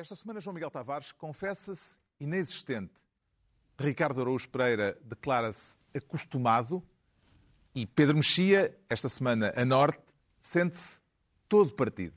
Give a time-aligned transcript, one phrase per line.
[0.00, 2.94] Esta semana, João Miguel Tavares confessa-se inexistente.
[3.78, 6.82] Ricardo Araújo Pereira declara-se acostumado.
[7.74, 10.02] E Pedro Mexia, esta semana a norte,
[10.40, 11.00] sente-se
[11.46, 12.16] todo partido.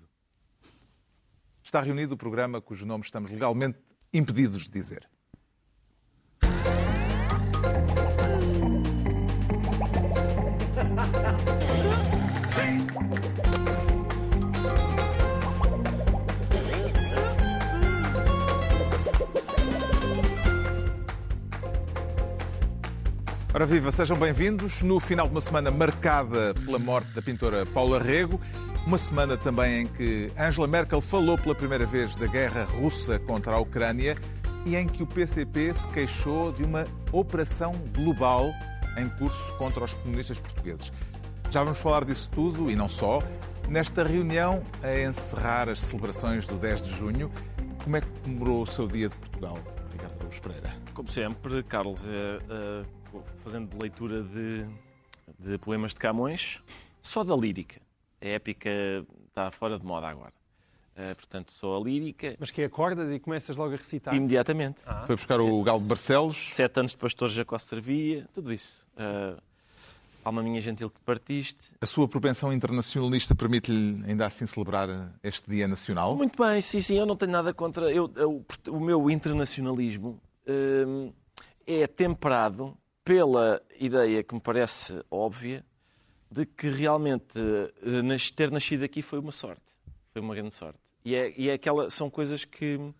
[1.62, 3.78] Está reunido o programa cujo nome estamos legalmente
[4.14, 5.10] impedidos de dizer.
[23.56, 24.82] Ora viva, sejam bem-vindos.
[24.82, 28.42] No final de uma semana marcada pela morte da pintora Paula Rego,
[28.88, 33.54] uma semana também em que Angela Merkel falou pela primeira vez da guerra russa contra
[33.54, 34.16] a Ucrânia
[34.66, 38.52] e em que o PCP se queixou de uma operação global
[38.98, 40.92] em curso contra os comunistas portugueses.
[41.52, 43.22] Já vamos falar disso tudo e não só.
[43.70, 47.32] Nesta reunião, a encerrar as celebrações do 10 de junho,
[47.84, 49.60] como é que comemorou o seu dia de Portugal,
[49.92, 50.74] Ricardo Araújo Pereira?
[50.96, 53.03] Como sempre, Carlos, é, é,
[53.44, 54.66] fazendo leitura de,
[55.40, 56.62] de poemas de Camões,
[57.02, 57.82] só da lírica.
[58.22, 58.70] A épica
[59.28, 60.34] está fora de moda agora.
[60.96, 62.36] Uh, portanto, só a lírica.
[62.40, 64.14] Mas que acordas e começas logo a recitar?
[64.14, 64.78] Imediatamente.
[64.86, 65.04] Ah.
[65.08, 66.54] Foi buscar o Galo de Barcelos.
[66.54, 68.86] Sete anos de pastor Jacó servia, tudo isso.
[68.96, 69.42] Uh,
[70.24, 71.74] alma minha gentil que partiste.
[71.82, 76.16] A sua propensão internacionalista permite-lhe ainda assim celebrar este Dia Nacional?
[76.16, 76.96] Muito bem, sim, sim.
[76.96, 77.92] Eu não tenho nada contra.
[77.92, 81.14] Eu, eu o meu internacionalismo uh,
[81.66, 85.66] é temperado pela ideia que me parece óbvia
[86.32, 87.34] de que realmente
[88.36, 89.62] ter nascido aqui foi uma sorte.
[90.12, 90.80] Foi uma grande sorte.
[91.06, 92.76] E é, e é aquela, são coisas que.
[92.76, 92.94] Uh,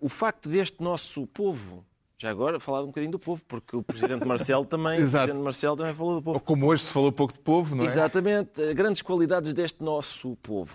[0.00, 1.84] o facto deste nosso povo.
[2.20, 5.76] Já agora, falar um bocadinho do povo, porque o Presidente Marcelo também, o Presidente Marcelo
[5.76, 6.36] também falou do povo.
[6.36, 7.86] Ou como hoje se falou pouco de povo, não é?
[7.86, 8.74] Exatamente.
[8.74, 10.74] Grandes qualidades deste nosso povo.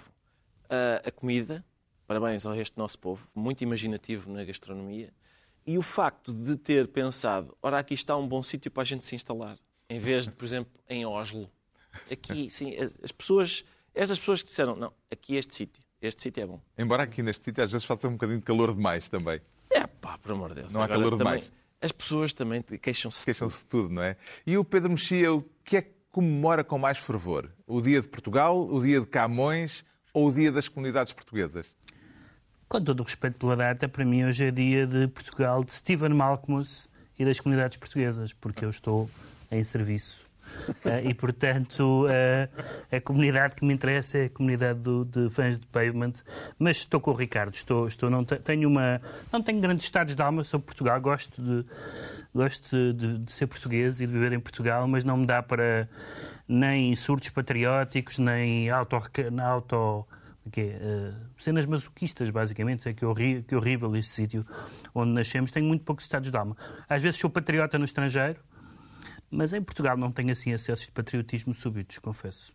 [0.65, 1.63] Uh, a comida,
[2.07, 5.11] parabéns ao este nosso povo, muito imaginativo na gastronomia.
[5.65, 9.05] E o facto de ter pensado, ora, aqui está um bom sítio para a gente
[9.05, 9.57] se instalar,
[9.89, 11.49] em vez de, por exemplo, em Oslo.
[12.11, 13.63] Aqui, sim, as pessoas,
[13.93, 16.59] estas pessoas que disseram, não, aqui este sítio, este sítio é bom.
[16.77, 19.39] Embora aqui neste sítio às vezes faça um bocadinho de calor demais também.
[19.69, 20.73] É pá, por amor de Deus.
[20.73, 21.51] Não há calor também, demais.
[21.81, 23.23] As pessoas também queixam-se.
[23.23, 24.17] Queixam-se de tudo, não é?
[24.45, 27.49] E o Pedro Mexia, o que é que comemora com mais fervor?
[27.65, 31.75] O dia de Portugal, o dia de Camões ou o dia das comunidades portuguesas?
[32.73, 36.09] Com todo o respeito pela data, para mim hoje é dia de Portugal, de Stephen
[36.09, 36.89] Malcolmus
[37.19, 39.07] e das comunidades portuguesas, porque eu estou
[39.51, 40.25] em serviço.
[40.83, 42.49] Uh, e, portanto, uh,
[42.91, 46.13] a comunidade que me interessa é a comunidade do, de fãs de Pavement.
[46.57, 47.53] Mas estou com o Ricardo.
[47.53, 48.99] Estou, estou, não tenho uma,
[49.31, 50.99] não tenho grandes estados de alma sobre Portugal.
[50.99, 51.63] Gosto de,
[52.33, 55.87] gosto de, de, ser português e de viver em Portugal, mas não me dá para
[56.47, 60.07] nem surtos patrióticos, nem auto, auto
[60.51, 62.87] que é, uh, cenas masoquistas, basicamente.
[62.87, 64.45] É que, horri que horrível este sítio
[64.93, 65.51] onde nascemos.
[65.51, 66.55] Tenho muito poucos estados de alma.
[66.87, 68.39] Às vezes sou patriota no estrangeiro,
[69.29, 72.53] mas em Portugal não tenho assim acessos de patriotismo súbitos, confesso.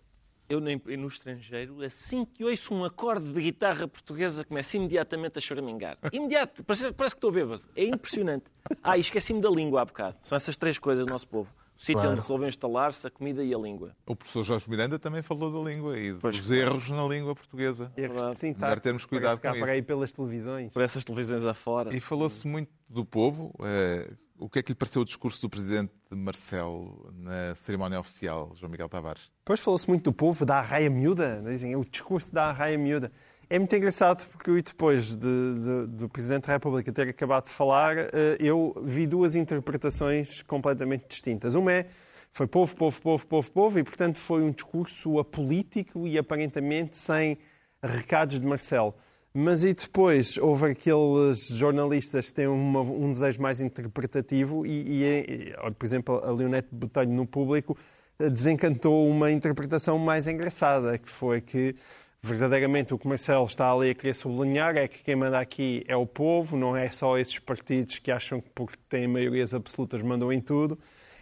[0.48, 5.40] Eu nem, no estrangeiro, assim que ouço um acorde de guitarra portuguesa, começo imediatamente a
[5.42, 5.98] choramingar.
[6.10, 7.62] Imediato, parece, parece que estou bêbado.
[7.76, 8.44] É impressionante.
[8.82, 10.16] Ah, e esqueci-me da língua há bocado.
[10.20, 11.50] São essas três coisas do nosso povo.
[11.78, 12.10] O sítio claro.
[12.10, 13.94] onde resolveu instalar-se, a comida e a língua.
[14.04, 17.92] O professor Jorge Miranda também falou da língua e dos pois erros na língua portuguesa.
[17.96, 18.82] Erros de sintaxe.
[18.82, 19.64] termos cuidado com isso.
[19.64, 20.72] aí pelas televisões.
[20.72, 21.94] Por essas televisões afora.
[21.94, 23.54] E falou-se muito do povo.
[23.62, 28.52] É, o que é que lhe pareceu o discurso do presidente Marcelo na cerimónia oficial,
[28.56, 29.30] João Miguel Tavares?
[29.44, 31.40] Pois falou-se muito do povo, da arraia miúda.
[31.44, 33.12] Dizem, o discurso da arraia miúda.
[33.50, 37.96] É muito engraçado porque depois de, de, do Presidente da República ter acabado de falar,
[37.96, 41.54] eh, eu vi duas interpretações completamente distintas.
[41.54, 41.86] Uma é
[42.30, 47.38] foi povo, povo, povo, povo, povo, e portanto foi um discurso apolítico e aparentemente sem
[47.82, 48.94] recados de Marcelo.
[49.32, 55.54] Mas e depois houve aqueles jornalistas que têm uma, um desejo mais interpretativo e, e,
[55.78, 57.78] por exemplo, a Leonete Botelho no público
[58.18, 61.74] eh, desencantou uma interpretação mais engraçada, que foi que
[62.22, 66.06] verdadeiramente o Marcelo está ali a querer sublinhar é que quem manda aqui é o
[66.06, 70.40] povo, não é só esses partidos que acham que porque têm maiorias absolutas mandam em
[70.40, 70.78] tudo,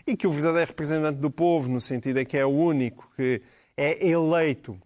[0.06, 3.42] e que o verdadeiro representante do povo, no sentido é que é o único que
[3.76, 4.80] é eleito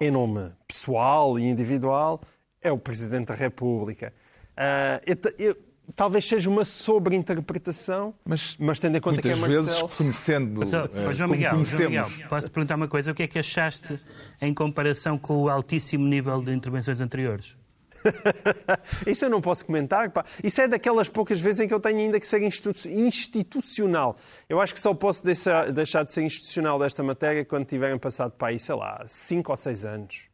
[0.00, 2.20] em nome pessoal e individual,
[2.60, 4.12] é o Presidente da República.
[4.52, 5.56] Uh, eu,
[5.94, 9.64] talvez seja uma sobreinterpretação, mas, mas tendo em conta que é Marcelo...
[9.64, 11.94] vezes, conhecendo mas, oh, João, Miguel, conhecemos...
[11.94, 13.12] João Miguel, posso perguntar uma coisa?
[13.12, 13.98] O que é que achaste
[14.40, 17.56] em comparação com o altíssimo nível de intervenções anteriores?
[19.06, 20.10] Isso eu não posso comentar.
[20.10, 20.24] Pá.
[20.42, 24.16] Isso é daquelas poucas vezes em que eu tenho ainda que ser institucional.
[24.48, 28.32] Eu acho que só posso deixar, deixar de ser institucional desta matéria quando tiverem passado
[28.32, 30.31] para aí, sei lá, 5 ou 6 anos.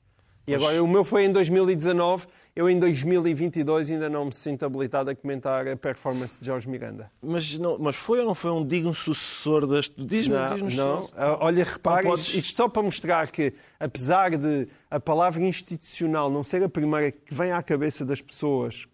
[0.48, 5.10] E agora o meu foi em 2019, eu em 2022 ainda não me sinto habilitado
[5.10, 7.10] a comentar a performance de Jorge Miranda.
[7.22, 9.94] Mas, não, mas foi ou não foi um digno sucessor deste.
[10.02, 11.02] Diz-me, Não, diz-nos não.
[11.02, 11.12] só.
[11.16, 16.30] Ah, Olha, repare, Não podes- isto, só para mostrar que, apesar de a palavra institucional
[16.30, 18.88] não ser a primeira que vem à cabeça das pessoas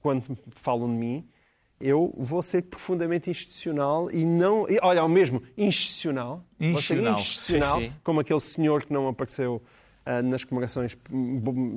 [0.00, 0.22] quando
[0.54, 1.26] falam de mim,
[1.80, 4.66] eu vou ser profundamente institucional e não.
[4.82, 6.44] Olha, ao mesmo, institucional.
[6.58, 7.18] Vou ser Institucional.
[7.18, 7.92] institucional, Sim, sim.
[8.04, 9.62] como aquele senhor que não apareceu
[10.24, 10.96] nas comemorações,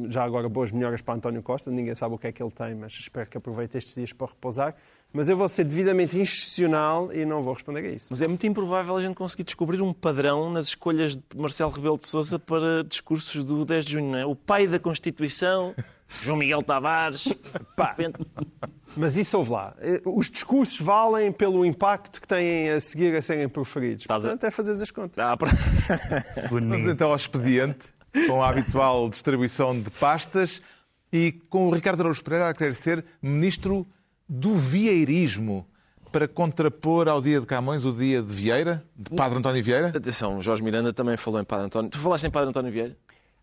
[0.09, 2.73] já agora boas melhoras para António Costa, ninguém sabe o que é que ele tem,
[2.75, 4.75] mas espero que aproveite estes dias para repousar.
[5.15, 8.07] Mas eu vou ser devidamente institucional e não vou responder a isso.
[8.09, 11.99] Mas é muito improvável a gente conseguir descobrir um padrão nas escolhas de Marcelo Rebelo
[11.99, 14.25] de Sousa para discursos do 10 de junho, não é?
[14.25, 15.75] O pai da Constituição,
[16.23, 17.25] João Miguel Tavares.
[17.77, 17.95] Pá.
[18.97, 19.75] Mas isso houve lá.
[19.81, 24.07] Eh, Os discursos valem pelo impacto que têm a seguir a serem proferidos.
[24.07, 25.19] Portanto, é fazer as contas.
[25.23, 25.51] Ah, para-
[26.49, 27.85] Vamos então ao expediente,
[28.27, 30.61] com a habitual distribuição de pastas
[31.11, 33.87] e com o Ricardo Araújo Pereira a querer ser ministro
[34.27, 35.67] do vieirismo
[36.11, 39.87] para contrapor ao dia de Camões o dia de Vieira, de Padre António Vieira.
[39.89, 41.89] Atenção, Jorge Miranda também falou em Padre António.
[41.89, 42.95] Tu falaste em Padre António Vieira?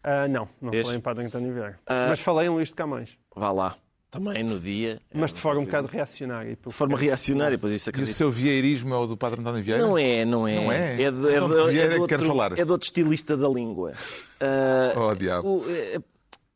[0.02, 0.84] Ah, não, não Vês?
[0.84, 1.78] falei em Padre António Vieira.
[1.86, 2.06] Ah.
[2.08, 3.18] Mas falei em Luís de Camões.
[3.34, 3.76] Vá lá.
[4.10, 5.00] Também no dia.
[5.14, 6.58] Mas de forma um bocado reacionária.
[6.66, 8.14] De forma reacionária, pois isso E o acredito.
[8.16, 9.80] seu vieirismo é o do Padre António Vieira?
[9.82, 10.54] Não é, não é.
[10.64, 10.94] Não é?
[11.02, 12.58] É de, é Então, é outro, quero falar.
[12.58, 13.92] é de outro estilista da língua.
[14.42, 15.46] Ah, Oh, diabo.
[15.58, 15.98] o- é-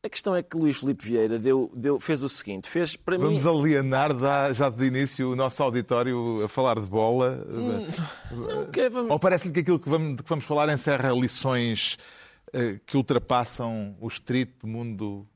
[0.03, 3.23] a questão é que Luís Filipe Vieira deu, deu- fez o seguinte: fez para mim.
[3.25, 7.45] Vamos alienar dá- já de início o nosso auditório a falar de bola?
[8.31, 11.11] Não, que é- vamos- Ou parece-lhe que aquilo que vamos, de que vamos falar encerra
[11.11, 11.97] lições
[12.53, 15.27] eh, que ultrapassam o estrito mundo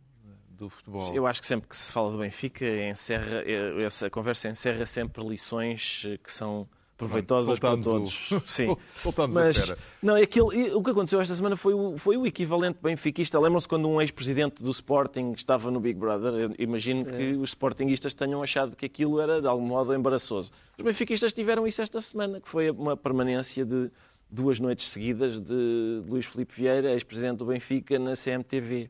[0.60, 1.14] do futebol?
[1.16, 5.24] Eu acho que sempre que se fala do Benfica, encerra, eh, essa conversa encerra sempre
[5.28, 6.68] lições eh, que são
[6.98, 8.44] proveitosas para Soltámos o- todos.
[8.52, 8.72] Sim.
[8.72, 9.78] A fera.
[10.04, 10.48] não, é aquilo,
[10.78, 13.40] o que aconteceu esta semana foi o, foi o equivalente benfiquista.
[13.40, 16.34] Lembram-se quando um ex-presidente do Sporting estava no Big Brother?
[16.34, 20.52] Eu imagino que os sportinguistas tenham achado que aquilo era de algum modo embaraçoso.
[20.78, 23.90] Os benfiquistas tiveram isso esta semana, que foi uma permanência de
[24.30, 28.90] duas noites seguidas de Luís Filipe Vieira, ex-presidente do Benfica, na CMTV.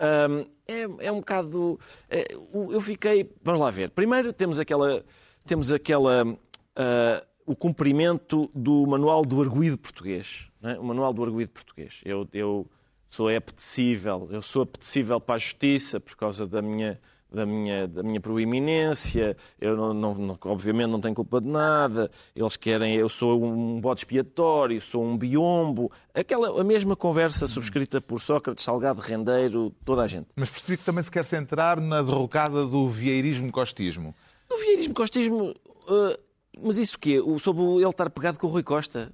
[0.00, 1.78] Hum, é, é um bocado.
[2.10, 3.30] é, eu fiquei.
[3.42, 3.90] Vamos lá ver.
[3.90, 5.04] Primeiro temos aquela.
[5.46, 6.36] Temos aquela.
[6.76, 10.46] ah, o cumprimento do Manual do Arguído Português.
[10.62, 10.78] é?
[10.78, 12.00] O Manual do Arguído Português.
[12.04, 12.66] Eu, eu
[13.08, 14.28] sou apetecível.
[14.30, 17.00] Eu sou apetecível para a justiça por causa da minha.
[17.34, 22.08] Da minha, da minha proeminência, eu não, não- obviamente não tenho culpa de nada.
[22.36, 25.90] Eles querem, eu sou um bode expiatório, sou um biombo.
[26.14, 30.28] Aquela, a mesma conversa subscrita por Sócrates, Salgado, Rendeiro, toda a gente.
[30.36, 34.14] Mas percebi que também se quer centrar na derrocada do vieirismo-costismo.
[34.50, 35.52] O vieirismo costismo.
[35.88, 36.18] ah,
[36.62, 37.18] mas isso o quê?
[37.20, 39.10] O- Sobre ele estar pegado com o Rui Costa?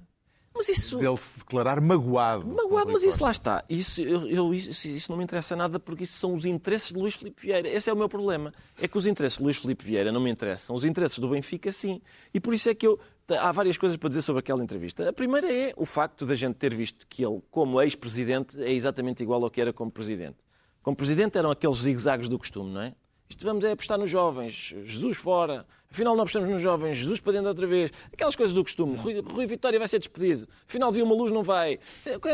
[0.67, 0.97] Mas isso.
[0.99, 2.45] Dele se declarar magoado.
[2.47, 3.63] Magoado, mas isso lá está.
[3.69, 6.97] Isso, eu, eu- isso, isso não me interessa nada porque isso são os interesses de
[6.99, 7.67] Luís Filipe Vieira.
[7.67, 8.53] Esse é o meu problema.
[8.81, 10.75] É que os interesses de Luís Filipe Vieira não me interessam.
[10.75, 11.99] Os interesses do Benfica, sim.
[12.33, 12.99] E por isso é que eu.
[13.27, 15.07] Há várias coisas para dizer sobre aquela entrevista.
[15.09, 19.23] A primeira é o facto da gente ter visto que ele, como ex-presidente, é exatamente
[19.23, 20.35] igual ao que era como presidente.
[20.83, 22.93] Como presidente eram aqueles zigue-zagues do costume, não é?
[23.31, 27.31] Isto vamos é apostar nos jovens, Jesus fora, afinal não apostamos nos jovens, Jesus para
[27.31, 31.05] dentro outra vez, aquelas coisas do costume, Rui, Rui Vitória vai ser despedido, afinal viu
[31.05, 31.79] uma luz, não vai,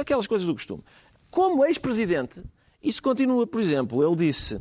[0.01, 0.83] aquelas coisas do costume.
[1.29, 2.41] Como ex-presidente,
[2.81, 4.59] isso continua, por exemplo, ele disse,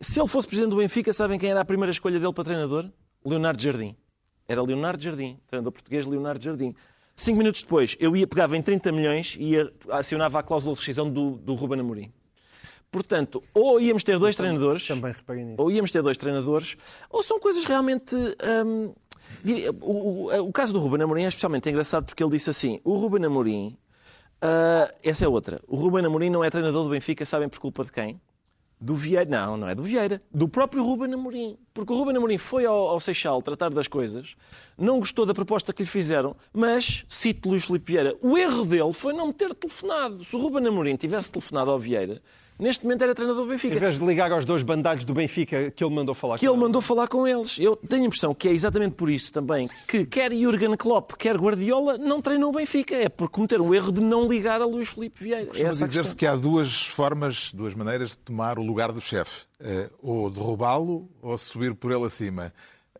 [0.00, 2.90] se ele fosse presidente do Benfica, sabem quem era a primeira escolha dele para treinador?
[3.24, 3.96] Leonardo Jardim.
[4.48, 6.74] Era Leonardo Jardim, treinador português Leonardo Jardim.
[7.14, 10.80] Cinco minutos depois, eu ia, pegava em 30 milhões e ia, acionava a cláusula de
[10.80, 12.12] rescisão do, do Ruben Amorim.
[12.90, 15.60] Portanto, ou íamos ter dois treinadores, Também reparei nisso.
[15.62, 16.76] ou íamos ter dois treinadores,
[17.10, 18.14] ou são coisas realmente.
[18.14, 18.94] hum,
[19.82, 19.92] o,
[20.36, 23.24] o- o caso do Ruben Amorim é especialmente engraçado porque ele disse assim: o Ruben
[23.26, 23.76] Amorim,
[24.40, 25.60] ah, essa é outra.
[25.68, 28.20] O Ruben Amorim não é treinador do Benfica, sabem por culpa de quem?
[28.80, 29.28] Do Vieira.
[29.28, 30.22] Não, não é do Vieira.
[30.32, 31.58] Do próprio Ruben Amorim.
[31.74, 34.36] Porque o Ruben Amorim foi ao, ao Seixal tratar das coisas,
[34.78, 38.92] não gostou da proposta que lhe fizeram, mas, cito Luís Filipe Vieira, o erro dele
[38.92, 40.24] foi não me ter telefonado.
[40.24, 42.22] Se o Ruben Amorim tivesse telefonado ao Vieira,
[42.58, 45.70] neste momento era treinador do Benfica Em vez de ligar aos dois bandalhos do Benfica
[45.70, 47.58] que ele mandou falar que com ele mandou falar com eles.
[47.58, 51.36] Eu tenho a impressão que é exatamente por isso também que quer Jurgen Klopp, quer
[51.36, 52.94] Guardiola não treinam o Benfica.
[52.94, 55.44] É por cometer o erro de não ligar a Luís Filipe Vieira.
[55.44, 59.00] É Costuma a dizer-se que há duas formas, duas maneiras de tomar o lugar do
[59.00, 59.46] chefe.
[59.60, 62.52] Eh, ou derrubá-lo ou subir por ele acima.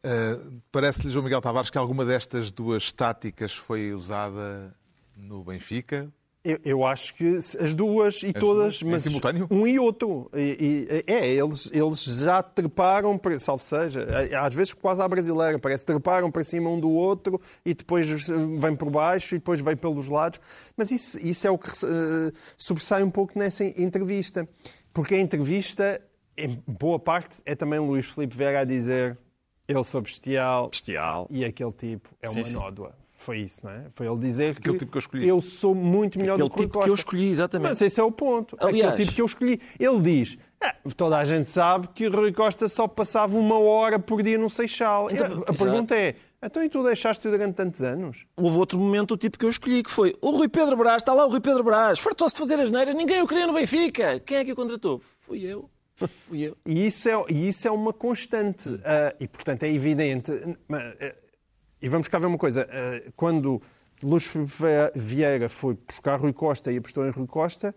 [0.03, 0.39] Eh,
[0.73, 4.75] Parece-lhe, João Miguel Tavares, que alguma destas duas táticas foi usada
[5.17, 6.13] no Benfica
[6.45, 8.83] Eu, eu acho que as duas e todas, duas?
[8.95, 9.49] Mas simultâneo?
[9.51, 10.31] um e outro.
[10.33, 15.09] E- e- é, eles, eles já treparam, para, salvo seja, é, às vezes quase à
[15.09, 19.39] brasileira, parece treparam para cima um do outro e depois eh, vem por baixo e
[19.39, 20.41] depois vem pelos lados.
[20.77, 24.49] Mas isso, isso é o que eh, sobressai um pouco nessa entrevista.
[24.93, 26.01] Porque a entrevista,
[26.37, 29.19] em boa parte, é também Luís Filipe Vieira a dizer
[29.67, 31.27] eu sou bestial, Bestial.
[31.31, 32.55] e aquele tipo é uma sim.
[32.55, 32.95] nódoa.
[33.21, 33.87] Foi isso, não é?
[33.91, 35.27] Foi ele dizer Aquele que, tipo que eu escolhi.
[35.29, 37.05] eu sou muito melhor Aquele do que o tipo que eu Costa.
[37.05, 37.69] escolhi, exatamente.
[37.69, 38.57] Mas esse é o ponto.
[38.61, 39.61] Aliás- Aquele tipo que eu escolhi.
[39.79, 43.99] Ele diz, "Ah, toda a gente sabe que o Rui Costa só passava uma hora
[43.99, 45.11] por dia no Seixal.
[45.11, 48.25] Então, a pergunta é, então e tu deixaste durante tantos anos?
[48.37, 51.13] Houve outro momento, o tipo que eu escolhi, que foi o Rui Pedro Brás, está
[51.13, 54.21] lá o Rui Pedro Brás, fartou-se de fazer asneira, ninguém o queria no Benfica.
[54.21, 55.03] Quem é que o contratou?
[55.19, 55.69] Fui eu.
[56.29, 56.57] Fui eu.
[56.65, 58.69] E isso é, e isso é uma constante.
[58.85, 60.31] Ah, e, portanto, é evidente.
[60.69, 61.15] Mas, ah,
[61.81, 62.69] E vamos cá ver uma coisa.
[62.71, 63.61] Ah, quando
[64.03, 64.33] Luís
[64.95, 67.75] Vieira foi buscar Rui Costa e apostou em Rui Costa,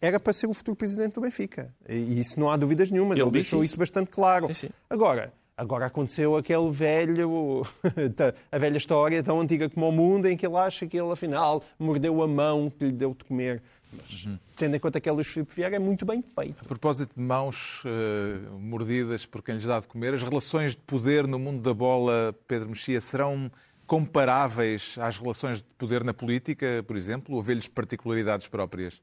[0.00, 1.74] era para ser o futuro presidente do Benfica.
[1.88, 3.18] E isso não há dúvidas nenhumas.
[3.18, 3.72] Ele Ele, deixou isso.
[3.72, 4.46] isso bastante claro.
[4.46, 4.68] Sim, sim.
[4.90, 7.62] Agora, agora aconteceu aquele velho,
[8.52, 11.62] a velha história tão antiga como o mundo, em que ele acha que ele, afinal,
[11.78, 13.62] mordeu a mão que lhe deu de comer.
[13.92, 16.56] Mas, tendo em conta que é Luís Filipe Vieira, é muito bem feito.
[16.60, 20.82] A propósito de mãos eh, mordidas por quem lhes dá de comer, as relações de
[20.82, 23.50] poder no mundo da bola, Pedro Mexia, serão
[23.86, 29.00] comparáveis às relações de poder na política, por exemplo, ou vê-lhes particularidades próprias?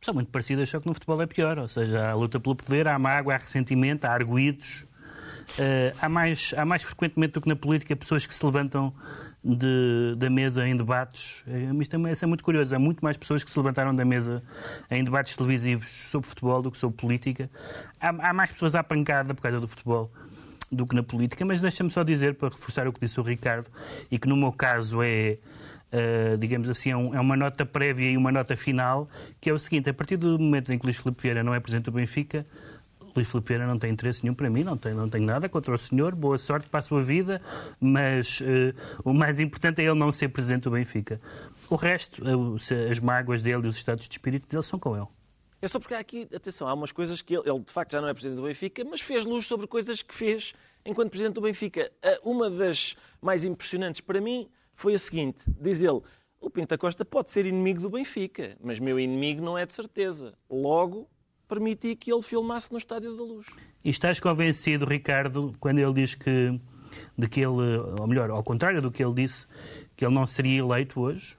[0.00, 1.58] São muito parecidas, só que no futebol é pior.
[1.58, 4.84] Ou seja, há luta pelo poder, há mágoa, há ressentimento, há arguídos.
[5.58, 8.94] Eh, há, mais, há mais frequentemente do que na política pessoas que se levantam
[9.42, 11.42] de- da mesa em debates.
[11.46, 12.74] Eh, Isto também isso é muito curioso.
[12.74, 14.42] Há muito mais pessoas que se levantaram da mesa
[14.90, 17.50] em debates televisivos sobre futebol do que sobre política.
[18.00, 20.10] Há, há mais pessoas à pancada por causa do futebol
[20.70, 23.66] do que na política, mas deixa-me só dizer, para reforçar o que disse o Ricardo,
[24.10, 25.38] e que no meu caso é,
[25.90, 29.08] eh, digamos assim, é, um- é uma nota prévia e uma nota final,
[29.40, 31.58] que é o seguinte, a partir do momento em que Luís Filipe Vieira não é
[31.58, 32.46] presidente do Benfica,
[33.14, 35.74] Luís Filipe Vieira não tem interesse nenhum para mim, não tenho, não tenho nada contra
[35.74, 37.40] o senhor, boa sorte para a sua vida,
[37.80, 38.74] mas eh,
[39.04, 41.20] o mais importante é ele não ser presidente do Benfica.
[41.68, 45.06] O resto, eh, as mágoas dele e os estados de espírito dele são com ele.
[45.62, 48.00] É só porque há aqui, atenção, há umas coisas que ele, ele de facto já
[48.00, 51.42] não é presidente do Benfica, mas fez luz sobre coisas que fez enquanto presidente do
[51.42, 51.90] Benfica.
[52.02, 56.00] Ah, Uma das mais impressionantes para mim foi a seguinte: diz ele,
[56.40, 60.32] o Pinta Costa pode ser inimigo do Benfica, mas meu inimigo não é de certeza.
[60.48, 61.06] Logo,
[61.50, 63.46] permiti que ele filmasse no Estádio da Luz.
[63.84, 66.58] E estás convencido, Ricardo, quando ele diz que,
[67.18, 69.46] de que ele, ou melhor, ao contrário do que ele disse,
[69.96, 71.36] que ele não seria eleito hoje?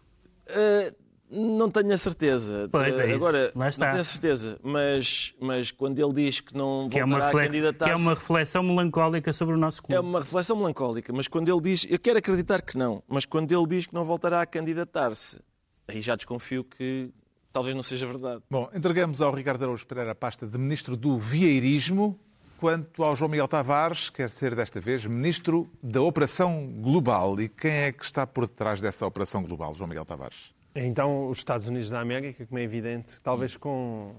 [0.50, 0.94] Ah,
[1.34, 2.68] não tenho a certeza.
[2.70, 3.16] Pois é Ah, isso.
[3.16, 3.86] Agora, Lá está.
[3.86, 7.58] não tenho a certeza, mas, mas quando ele diz que não Que é, uma reflex-
[7.78, 9.96] que é uma reflexão melancólica sobre o nosso clube.
[9.96, 13.50] É uma reflexão melancólica, mas quando ele diz, eu quero acreditar que não, mas quando
[13.52, 15.40] ele diz que não voltará a candidatar-se,
[15.88, 17.10] aí já desconfio que
[17.52, 18.42] talvez não seja verdade.
[18.50, 22.20] Bom, entregamos ao Ricardo Araújo Pereira a pasta de Ministro do Vieirismo.
[22.60, 27.42] Quanto ao João Miguel Tavares, quer ser desta vez Ministro da Operação Global.
[27.42, 30.54] E quem é que está por detrás dessa Operação Global, João Miguel Tavares?
[30.76, 34.14] Então, os Estados Unidos da América, como é evidente, talvez com.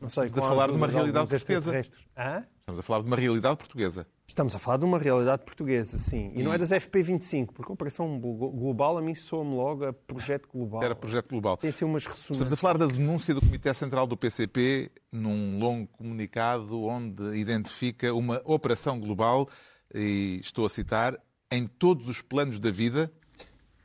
[0.00, 1.78] Não sei, Estamos a com falar de uma realidade portuguesa.
[1.78, 4.06] Estamos a falar de uma realidade portuguesa.
[4.26, 6.32] Estamos a falar de uma realidade portuguesa, sim.
[6.34, 9.92] E não é das FP25, porque a Operação Glo- Global a mim soa-me logo a
[9.92, 10.82] Projeto Global.
[10.82, 11.56] Era projeto global.
[11.58, 12.60] Tem assim umas Estamos a ressonâncias.
[12.60, 18.98] falar da denúncia do Comitê Central do PCP num longo comunicado onde identifica uma operação
[18.98, 19.48] global,
[19.94, 21.16] e estou a citar,
[21.52, 23.12] em todos os planos da vida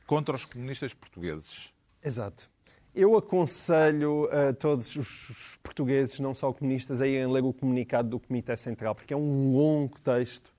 [0.07, 1.71] contra os comunistas portugueses.
[2.03, 2.49] Exato.
[2.93, 8.19] Eu aconselho a todos os portugueses, não só comunistas, a irem ler o comunicado do
[8.19, 10.51] Comitê Central, porque é um longo texto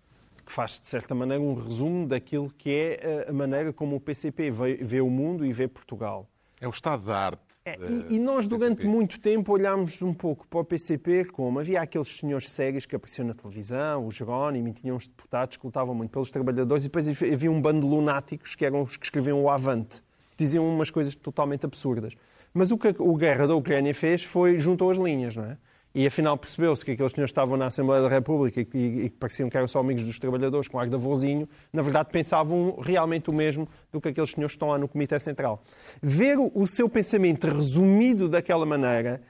[0.47, 4.01] que faz, de certa maneira, um resumo daquilo que é eh, a maneira como o
[4.01, 6.29] PCP vê, vê o mundo e vê Portugal.
[6.61, 7.43] É o estado da arte.
[7.65, 8.89] É, e, e nós, durante PCP.
[8.89, 13.27] muito tempo, olhámos um pouco para o PCP como havia aqueles senhores sérios que apareciam
[13.27, 17.09] na televisão, o Jerónimo, e tinham uns deputados que lutavam muito pelos trabalhadores, e depois
[17.09, 20.03] havia um bando de lunáticos que eram os que escreviam o Avante,
[20.45, 22.15] diziam umas coisas totalmente absurdas.
[22.53, 25.57] Mas o que o Guerra da Ucrânia fez foi juntou as linhas, não é?
[25.93, 29.51] E afinal percebeu-se que aqueles senhores que estavam na Assembleia da República e que, pareciam
[29.51, 33.33] que eram só amigos dos trabalhadores, com ar de avôzinho, na verdade pensavam realmente o
[33.33, 35.61] mesmo do que aqueles senhores que estão lá no Comitê Central.
[36.01, 39.21] Ver o, seu pensamento resumido daquela maneira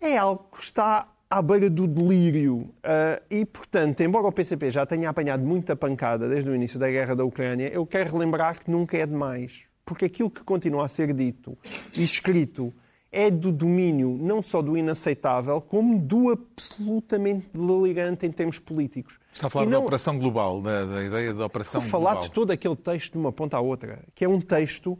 [0.00, 2.72] é algo que está à beira do delírio.
[2.84, 6.88] Ah, e, portanto, embora o PCP já tenha apanhado muita pancada desde o início da
[6.88, 9.66] guerra da Ucrânia, eu quero relembrar que nunca é demais.
[9.86, 11.56] Porque aquilo que continua a ser dito
[11.94, 12.74] e escrito
[13.12, 19.18] é do domínio não só do inaceitável, como do absolutamente delirante em termos políticos.
[19.32, 21.90] Está a falar E da não- operação global, da, da ideia da operação Estou a
[21.90, 22.28] falar global.
[22.28, 24.98] de todo aquele texto de uma ponta à outra, que é um texto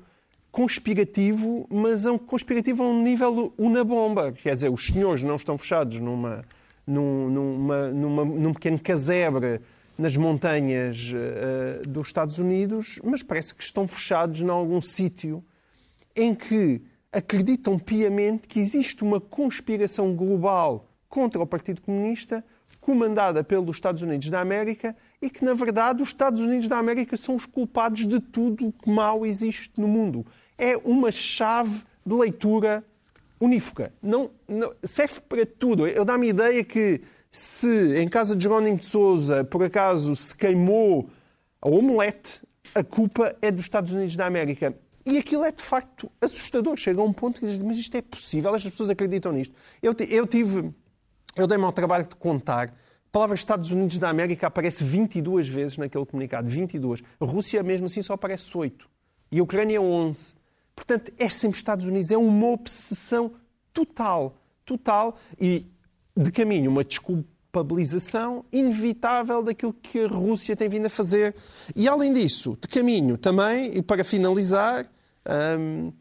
[0.53, 4.33] conspirativo, mas é um conspirativo a um nível unabomba.
[4.33, 6.43] Quer dizer, os senhores não estão fechados numa,
[6.87, 9.61] num, numa, numa, num pequeno casebre
[9.99, 15.45] nas montanhas uh, dos Estados Unidos, mas parece que estão fechados em algum sítio
[16.15, 22.45] em que acreditam piamente que existe uma conspiração global contra o Partido Comunista
[22.81, 27.17] comandada pelos Estados Unidos da América e que, na verdade, os Estados Unidos da América
[27.17, 30.25] são os culpados de tudo o que mal existe no mundo.
[30.57, 32.85] É uma chave de leitura
[33.41, 33.93] unífica.
[34.01, 35.87] Não, não serve para tudo.
[35.87, 37.01] Eu dá-me a ideia que
[37.37, 41.09] se em casa de Jerónimo de Souza, por acaso, se queimou
[41.61, 42.43] a omelete,
[42.75, 44.75] a culpa é dos Estados Unidos da América.
[45.05, 46.77] E aquilo é de facto assustador.
[46.77, 49.55] Chega a um ponto que diz, mas isto é possível, estas pessoas acreditam nisto.
[49.83, 50.73] Eu, eu tive
[51.37, 52.69] eu dei-me ao trabalho de contar.
[52.69, 56.49] A palavra Estados Unidos da América aparece 22 vezes naquele comunicado.
[56.49, 57.03] 22.
[57.21, 58.89] A Rússia, mesmo assim, só aparece 8.
[59.31, 60.35] E a Ucrânia, 11.
[60.75, 62.11] Portanto, é sempre Estados Unidos.
[62.11, 63.33] É uma obsessão
[63.75, 64.39] total.
[64.65, 65.15] Total.
[65.39, 65.67] E,
[66.17, 71.35] de caminho, uma desculpabilização inevitável daquilo que a Rússia tem vindo a fazer.
[71.75, 74.87] E, além disso, de caminho também, e para finalizar,
[75.59, 75.93] hum,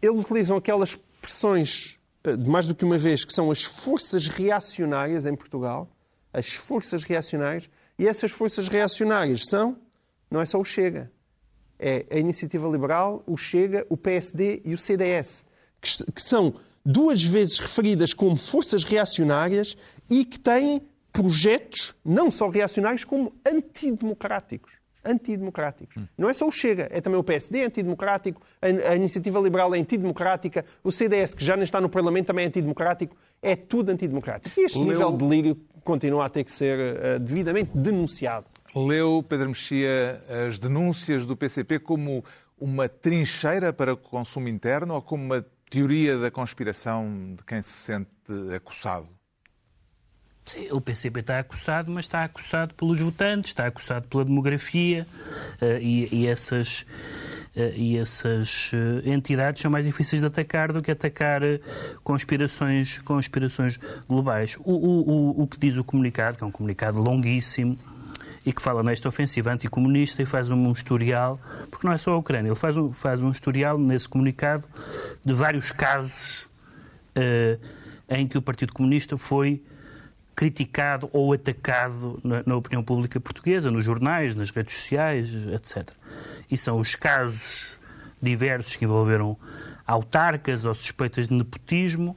[0.00, 5.26] eles utilizam aquelas expressões eh, mais do que uma vez, que são as forças reacionárias
[5.26, 5.88] em Portugal,
[6.32, 9.78] as forças reacionárias, e essas forças reacionárias são,
[10.30, 11.12] não é só o Chega,
[11.78, 15.44] é a Iniciativa Liberal, o Chega, o PSD e o CDS,
[15.80, 19.76] que, que são duas vezes referidas como forças reacionárias
[20.10, 25.96] e que têm projetos não só reacionários como antidemocráticos antidemocráticos.
[25.96, 26.06] Hum.
[26.16, 29.78] Não é só o Chega, é também o PSD antidemocrático, a, a Iniciativa Liberal é
[29.78, 33.14] antidemocrática, o CDS, que já nem está no Parlamento, também é antidemocrático.
[33.42, 34.58] É tudo antidemocrático.
[34.58, 34.88] E este Leu...
[34.88, 38.46] nível de delírio continua a ter que ser uh, devidamente denunciado.
[38.74, 42.24] Leu, Pedro Mexia, as denúncias do PCP como
[42.58, 47.72] uma trincheira para o consumo interno ou como uma teoria da conspiração de quem se
[47.72, 48.10] sente
[48.54, 49.08] acossado?
[50.44, 55.06] Sim, o PCP está acossado, mas está acossado pelos votantes, está acossado pela demografia
[55.62, 56.82] uh, e, e, essas,
[57.56, 61.40] uh, e essas uh, entidades são mais difíceis de atacar do que atacar
[62.02, 64.58] conspirações, conspirações globais.
[64.60, 67.78] O, o, o que diz o comunicado, que é um comunicado longuíssimo,
[68.46, 71.40] e que fala nesta ofensiva anticomunista e faz um historial,
[71.70, 74.68] porque não é só a Ucrânia, ele faz um, faz um historial nesse comunicado
[75.24, 76.46] de vários casos
[78.08, 79.62] em que o Partido Comunista foi
[80.34, 85.90] criticado ou atacado na, na, opinião pública portuguesa, nos jornais, nas redes sociais, etc.
[86.50, 87.66] E são os casos
[88.20, 89.36] diversos que envolveram
[89.86, 92.16] autarcas ou suspeitas de nepotismo,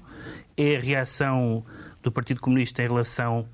[0.55, 1.63] é a reação
[2.01, 3.47] do Partido Comunista em relação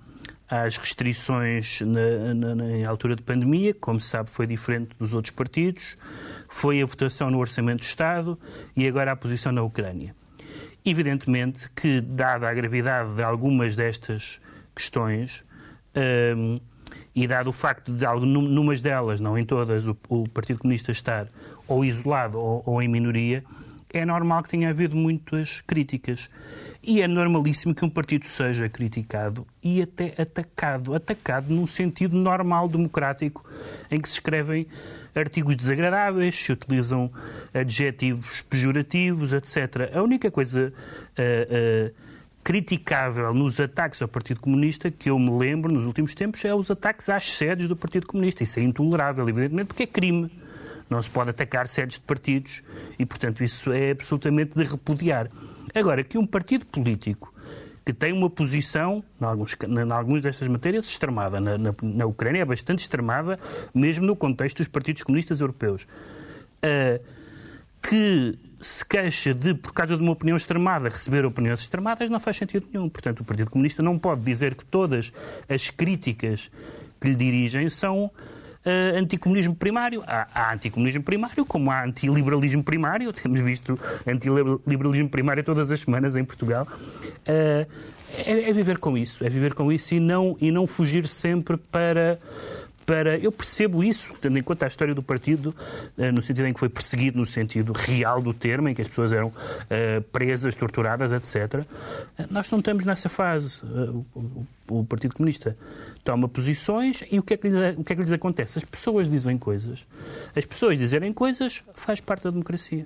[0.49, 5.33] às restrições na, na, na altura de pandemia, como se sabe foi diferente dos outros
[5.33, 5.97] partidos,
[6.49, 8.39] foi a votação no Orçamento do Estado
[8.75, 10.15] e agora a posição na Ucrânia.
[10.85, 14.39] Evidentemente que, dada a gravidade de algumas destas
[14.75, 15.43] questões.
[15.95, 16.59] Um,
[17.15, 21.27] e dado o facto de, numas delas, não em todas, o, o Partido Comunista estar
[21.67, 23.43] ou isolado ou, ou, em minoria,
[23.93, 26.29] é normal que tenha havido muitas críticas.
[26.81, 30.93] E é normalíssimo que um partido seja criticado e até atacado.
[30.93, 33.49] Atacado num sentido normal, democrático,
[33.89, 34.67] em que se escrevem
[35.15, 37.09] artigos desagradáveis, se utilizam
[37.53, 39.91] adjetivos pejorativos, etc.
[39.95, 41.93] A única coisa uh, uh,
[42.43, 46.69] criticável nos ataques ao Partido Comunista que eu me lembro nos últimos tempos é os
[46.69, 48.43] ataques às sedes do Partido Comunista.
[48.43, 50.29] Isso é intolerável, evidentemente, porque é crime.
[50.89, 52.61] Não se pode atacar sedes de partidos
[52.97, 55.29] e, portanto, isso é absolutamente de repudiar.
[55.73, 57.33] Agora, que um partido político
[57.85, 62.41] que tem uma posição, em alguns, em algumas destas matérias, extremada, na, na, na, Ucrânia
[62.41, 63.37] é bastante extremada,
[63.73, 67.03] mesmo no contexto dos partidos comunistas europeus, uh,
[67.81, 72.37] que se queixa de, por causa de uma opinião extremada, receber opiniões extremadas, não faz
[72.37, 72.87] sentido nenhum.
[72.87, 75.11] Portanto, o Partido Comunista não pode dizer que todas
[75.49, 76.49] as críticas
[77.01, 78.09] que lhe dirigem são
[78.65, 80.03] uh, anticomunismo primário.
[80.05, 83.11] Há, há anticomunismo primário, como há antiliberalismo primário.
[83.13, 86.67] Temos visto antiliberalismo primário todas as semanas em Portugal.
[87.27, 87.67] Uh,
[88.15, 91.57] é, é, viver com isso, é viver com isso e não, e não fugir sempre
[91.57, 92.19] para
[92.85, 93.17] para.
[93.17, 95.55] Eu percebo isso, tendo em conta a história do partido,
[95.97, 98.87] eh, no sentido em que foi perseguido, no sentido real do termo, em que as
[98.87, 101.65] pessoas eram uh, presas, torturadas, etc.
[102.29, 103.63] Nós não estamos nessa fase.
[103.65, 105.57] O, o, Partido Comunista
[106.03, 108.57] toma posições e o que, é que lhes, o que é que lhes acontece?
[108.57, 109.87] As pessoas dizem coisas.
[110.35, 112.85] As pessoas dizerem coisas faz parte da democracia.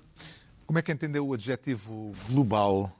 [0.65, 2.93] Como é que entendeu o adjetivo global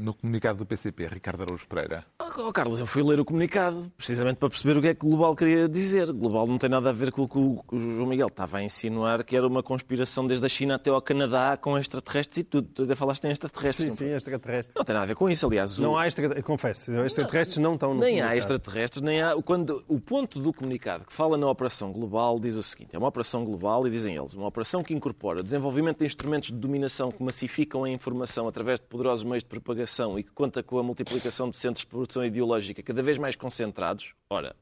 [0.00, 2.04] no comunicado do PCP, Ricardo Araújo Pereira?
[2.38, 5.08] Oh, Carlos, eu fui ler o comunicado precisamente para perceber o que é que o
[5.08, 6.12] Global queria dizer.
[6.12, 9.24] Global não tem nada a ver com o que o, João Miguel estava a insinuar,
[9.24, 12.68] que era uma conspiração desde a China até ao Canadá com extraterrestres e tudo.
[12.68, 13.94] Tu ainda falaste em extraterrestres.
[13.94, 14.74] Sim, sim, extraterrestre.
[14.76, 15.78] Não tem nada a ver com isso, aliás.
[15.78, 15.82] O...
[15.82, 18.32] Não há extraterrestres, confesso, extraterrestres não estão no Nem comunicado.
[18.32, 19.34] há extraterrestres, nem há.
[19.42, 23.08] Quando, o ponto do comunicado que fala na Operação Global diz o seguinte: é uma
[23.08, 27.10] operação global, e dizem eles, uma operação que incorpora o desenvolvimento de instrumentos de dominação
[27.10, 30.82] que massificam a informação através de poderosos meios de propagação e que conta com a
[30.82, 34.14] multiplicação de centros de produção ideológica cada vez mais concentrados.
[34.28, 34.54] Ora.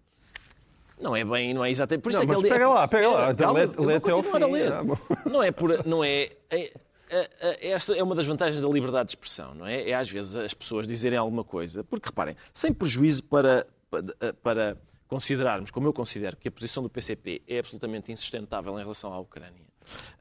[1.00, 2.02] Não é bem, não é exatamente.
[2.02, 3.30] Por isso Não, é que mas ele- pega lá, pega lá.
[3.32, 4.30] Então Calma, lê- lê até ao fim.
[4.72, 4.96] Ah, bom.
[5.30, 5.84] Não é por.
[5.84, 6.72] Não é, é-
[7.10, 9.90] é- é- esta é uma das vantagens da liberdade de expressão, não é?
[9.90, 14.76] É às vezes as pessoas dizerem alguma coisa, porque reparem, sem prejuízo para, para, para
[15.08, 19.18] considerarmos, como eu considero, que a posição do PCP é absolutamente insustentável em relação à
[19.18, 19.66] Ucrânia.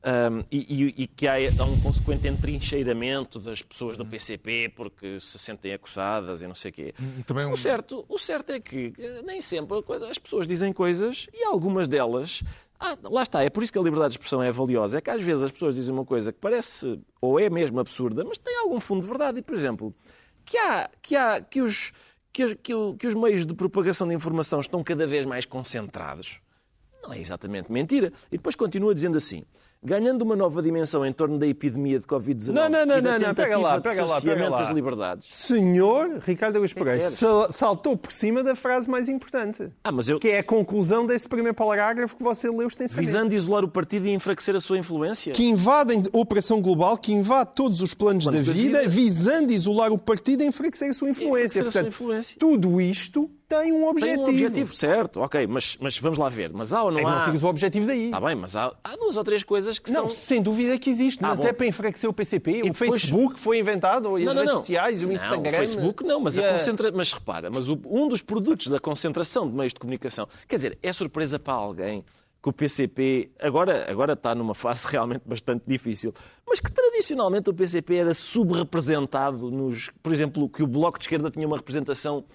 [0.04, 5.38] Ahm, e, e- e que há, um consequente entrincheiramento das pessoas do PCP porque se
[5.40, 6.94] sentem acossadas e não sei o quê.
[7.26, 8.94] Também um- O certo, o certo é que
[9.26, 9.78] nem sempre
[10.10, 12.44] as pessoas dizem coisas e algumas delas.
[12.80, 14.98] Ah, lá está, é por isso que a liberdade de expressão é valiosa.
[14.98, 18.26] É que às vezes as pessoas dizem uma coisa que parece ou é mesmo absurda,
[18.26, 19.40] mas tem algum fundo de verdade.
[19.40, 19.96] E, por exemplo,
[20.44, 21.94] que há, que há, que os,
[22.34, 26.42] que, que que os meios de propagação de informação estão cada vez mais concentrados.
[27.04, 28.12] Não é exatamente mentira.
[28.32, 29.44] E depois continua dizendo assim.
[29.86, 33.20] Ganhando uma nova dimensão em torno da epidemia de Covid-19 Não, não, não, e da
[33.20, 34.62] não, não, pega lá, pega lá, pega lá.
[34.62, 35.26] das liberdades.
[35.36, 37.10] Senhor Ricardo Augusto Pereira
[37.52, 40.22] saltou por cima da frase mais importante, Ah, mas eu...
[40.22, 43.06] que é a conclusão desse primeiro parágrafo que você leu extensamente.
[43.06, 45.34] Visando isolar o partido e enfraquecer a sua influência?
[45.34, 48.90] que invadem a operação global, que invade todos os planos, Planos da, da vida, vida.
[48.90, 51.60] visando isolar o partido e enfraquecer a sua influência.
[51.60, 52.36] Enfraquecer a sua Portanto, influência.
[52.40, 53.30] tudo isto
[53.62, 54.22] tem um Tem objetivo.
[54.22, 56.52] um objetivo, certo, ok, mas, mas vamos lá ver.
[56.54, 57.16] Mas há ou não É há...
[57.18, 58.06] não tires o objetivo daí.
[58.06, 60.10] Está bem, mas há, há duas ou três coisas que Não, são...
[60.10, 61.48] sem dúvida que existe, Ah, mas bom.
[61.48, 62.62] é para enfraquecer o PCP.
[62.62, 64.60] o depois- Facebook foi inventado, ou as Não, não, redes não.
[64.62, 65.50] sociais, o Não, Instagram.
[65.52, 66.92] o Facebook não, mas, e a concentra...
[66.92, 70.78] mas repara, mas o- um dos produtos da concentração de meios de comunicação, quer dizer,
[70.82, 72.04] é surpresa para alguém
[72.42, 76.14] que o PCP agora, agora está numa fase realmente bastante difícil,
[76.46, 81.30] mas que tradicionalmente o PCP era subrepresentado nos, por exemplo, que o Bloco de Esquerda
[81.32, 82.26] tinha uma representação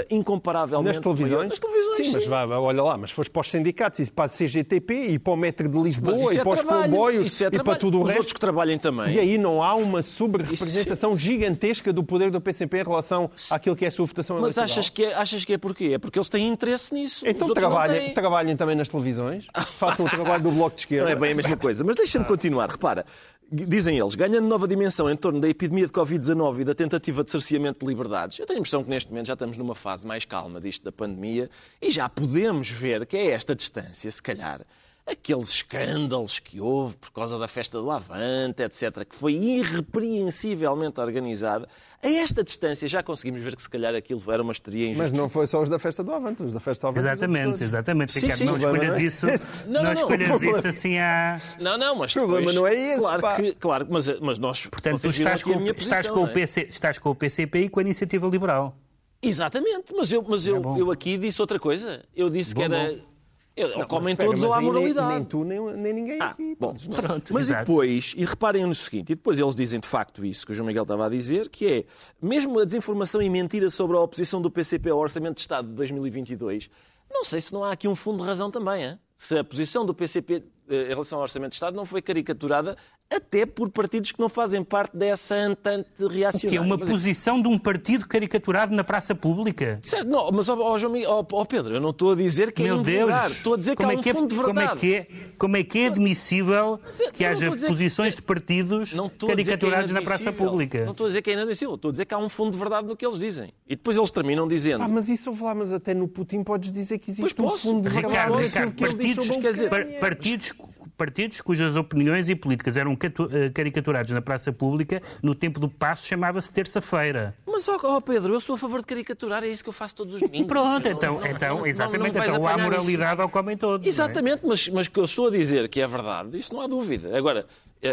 [0.00, 1.48] ah, incomparavelmente Nas televisões?
[1.50, 4.28] Nas televisões, sim, mas vá, olha lá, mas fores para os sindicatos e para a
[4.28, 7.46] CGTP e para o metro de Mas Lisboa e é para os trabalho, comboios é
[7.52, 8.18] e para tudo o Os resto.
[8.18, 9.14] outros que trabalhem também.
[9.14, 13.84] E aí não há uma sobre-representação gigantesca do poder do PCP em relação àquilo que
[13.84, 14.64] é a sua votação Mas eleitoral?
[14.64, 15.90] achas que, é, achas que é porquê?
[15.94, 17.24] É porque eles têm interesse nisso.
[17.26, 21.04] Então trabalhem, trabalhem também nas televisões, façam o trabalho do Bloco de Esquerda.
[21.04, 21.84] Não é bem a mesma coisa.
[21.84, 22.70] Mas deixa-me continuar.
[22.70, 23.04] Repara,
[23.50, 27.30] dizem eles, ganhando nova dimensão em torno da epidemia de Covid-19 e da tentativa de
[27.30, 30.24] cerceamento de liberdades, eu tenho a impressão que neste momento já estamos numa fase mais
[30.24, 34.62] calma disto da pandemia e já podemos ver que a esta distância, se calhar,
[35.06, 41.68] aqueles escândalos que houve por causa da festa do Avante, etc., que foi irrepreensivelmente organizada,
[42.04, 45.16] a esta distância já conseguimos ver que se calhar aquilo era uma histeria Mas injusta.
[45.16, 47.06] não foi só os da festa do Avante, os da festa do Avante.
[47.06, 48.12] Exatamente, exatamente.
[48.12, 49.26] Sim, Ricardo, sim, não o escolhas é isso.
[49.66, 51.40] Não, não, não, escolhas o isso assim à...
[51.60, 53.36] Não, não, mas O problema não é esse, Claro pá.
[53.36, 54.66] que, claro, mas, mas nós.
[54.66, 56.32] Portanto, tu estás com, minha estás, posição, com o é?
[56.32, 58.76] PC, estás com o PCP e com a Iniciativa Liberal.
[59.22, 60.76] Exatamente, mas eu, mas eu, bom.
[60.76, 62.04] eu aqui disse outra coisa.
[62.14, 62.90] Eu disse que Bom, era.
[62.92, 63.13] bom.
[63.56, 65.14] Eu, ou comem espera, todos ou há aí nem- moralidade.
[65.14, 66.56] Nem, tu, nem, nem ninguém Ah, aqui.
[66.58, 66.88] bom, todos.
[66.88, 67.64] Pronto, Mas e exato.
[67.66, 70.66] depois, e reparem no seguinte, e depois eles dizem de facto isso que o João
[70.66, 71.84] Miguel estava a dizer, que é,
[72.20, 75.74] mesmo a desinformação e mentira sobre a oposição do PCP ao Orçamento de Estado de
[75.74, 76.68] 2022,
[77.10, 78.98] não sei se não há aqui um fundo de razão também, hein?
[79.16, 82.76] se a posição do PCP eh, em relação ao Orçamento de Estado não foi caricaturada
[83.10, 86.58] até por partidos que não fazem parte dessa antante Que reacionária.
[86.58, 89.78] é uma Mas posição de um partido caricaturado na praça pública.
[89.82, 92.80] Certo, não, mas ó, ó, ó, ó, Pedro, eu não estou a dizer que Meu
[92.80, 93.14] é Deus!
[93.30, 94.80] Estou a dizer que como há é um que é, fundo de como é verdade.
[94.80, 95.06] que é,
[95.38, 96.80] como é que é admissível
[97.12, 100.84] que haja posições de partidos que é caricaturados na praça pública?
[100.84, 101.74] Não estou a dizer que é inadmissível.
[101.74, 103.52] Estou a dizer que há um fundo de verdade no que eles dizem.
[103.66, 104.82] E depois eles terminam dizendo...
[104.82, 107.68] Ah, mas isso lá, mas até no Putin podes dizer que existe Pois um posso.
[107.68, 110.52] fundo de Ricardo, verdade Ricardo, que diz partidos, quer dizer, partidos,
[110.96, 112.96] partidos cujas opiniões e políticas eram
[113.30, 117.34] eh, caricaturados na praça pública, no tempo do passo chamava-se terça-feira.
[117.46, 119.94] Mas, ó ó, Pedro, eu sou a favor de caricaturar, é isso que eu faço
[119.94, 120.46] todos os domingos.
[120.48, 123.56] Pronto, Não, então, não, não, então não, exatamente, não vais então há moralidade ao comem
[123.56, 123.80] todos.
[123.80, 123.88] não é?
[123.88, 127.16] Exatamente, mas, mas que eu estou a dizer que é verdade, isso não há dúvida.
[127.16, 127.44] Agora, é,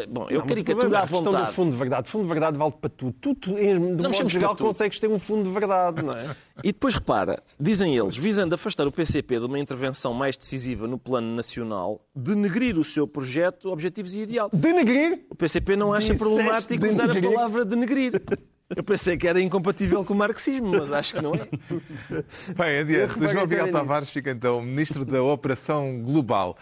[0.07, 1.45] bom, eu Não, caricaturo é à a questão vontade.
[1.49, 2.09] do fundo de verdade.
[2.09, 3.13] Fundo de verdade vale para tudo.
[3.19, 6.35] Tu, tu de modo mexemos geral, consegues ter um fundo de verdade, não é?
[6.63, 10.97] E depois repara, dizem eles, visando afastar o PCP de uma intervenção mais decisiva no
[10.97, 14.49] plano nacional, denegrir o seu projeto, objetivos e ideal.
[14.53, 15.25] Denegrir?
[15.29, 17.33] O PCP não acha Disseste problemático usar a denegrir?
[17.33, 18.21] palavra denegrir.
[18.73, 21.45] Eu pensei que era incompatível com o marxismo, mas acho que não é.
[22.57, 23.19] Bem, adiante.
[23.29, 23.71] João Miguel.
[23.71, 26.57] Tavares fica então Ministro da Operação Global.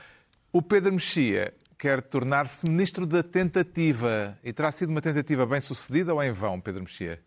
[0.51, 4.37] O Pedro Mexia quer tornar-se Ministro da Tentativa.
[4.43, 7.19] E terá sido uma tentativa bem sucedida ou em vão, Pedro Mexia?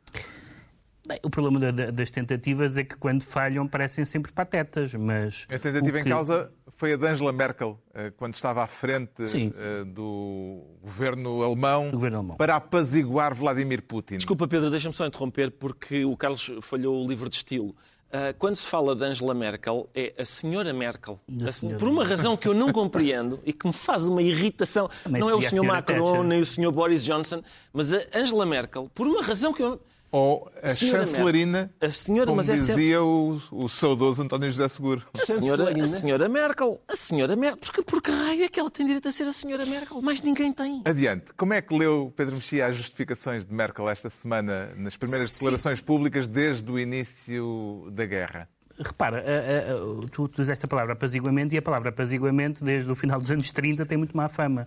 [1.08, 5.46] Bem, o problema da- da- das tentativas é que quando falham parecem sempre patetas, mas...
[5.50, 8.66] A tentativa o em que- causa foi a de Angela Merkel, eh, quando estava à
[8.66, 9.50] frente Sim.
[9.56, 12.36] eh, do governo alemão, Do governo alemão.
[12.36, 14.16] para apaziguar Vladimir Putin.
[14.18, 17.74] Desculpa, Pedro, deixa-me só interromper porque o Carlos falhou o livro de estilo.
[18.12, 21.18] Ah, quando se fala de Angela Merkel, é a senhora Merkel.
[21.35, 21.79] A sen- senhora.
[21.79, 24.90] Por uma razão que eu não compreendo e que me faz uma irritação.
[25.09, 28.44] Mas não é o senhor Macron, Thatcher- nem o senhor Boris Johnson, mas a Angela
[28.44, 29.81] Merkel, por uma razão que eu...
[30.12, 34.68] Ou a Senhora chancelerina, A senhora, como mas é dizia o, o saudoso António José
[34.68, 35.03] Seguro.
[35.18, 36.79] A senhora, a senhora Merkel.
[36.87, 37.61] A senhora Merkel.
[37.62, 40.03] Porque, por que raio é que ela tem direito a ser a senhora Merkel?
[40.03, 40.83] Mais ninguém tem.
[40.85, 41.33] Adiante.
[41.35, 45.38] Como é que leu Pedro Mexia as justificações de Merkel esta semana nas primeiras Sim.
[45.38, 48.51] declarações públicas desde o início da guerra?
[48.78, 52.94] Repara, a- a- a- tu usaste a palavra apaziguamento e a palavra apaziguamento, desde o
[52.94, 54.66] final dos anos 30, tem muito má fama.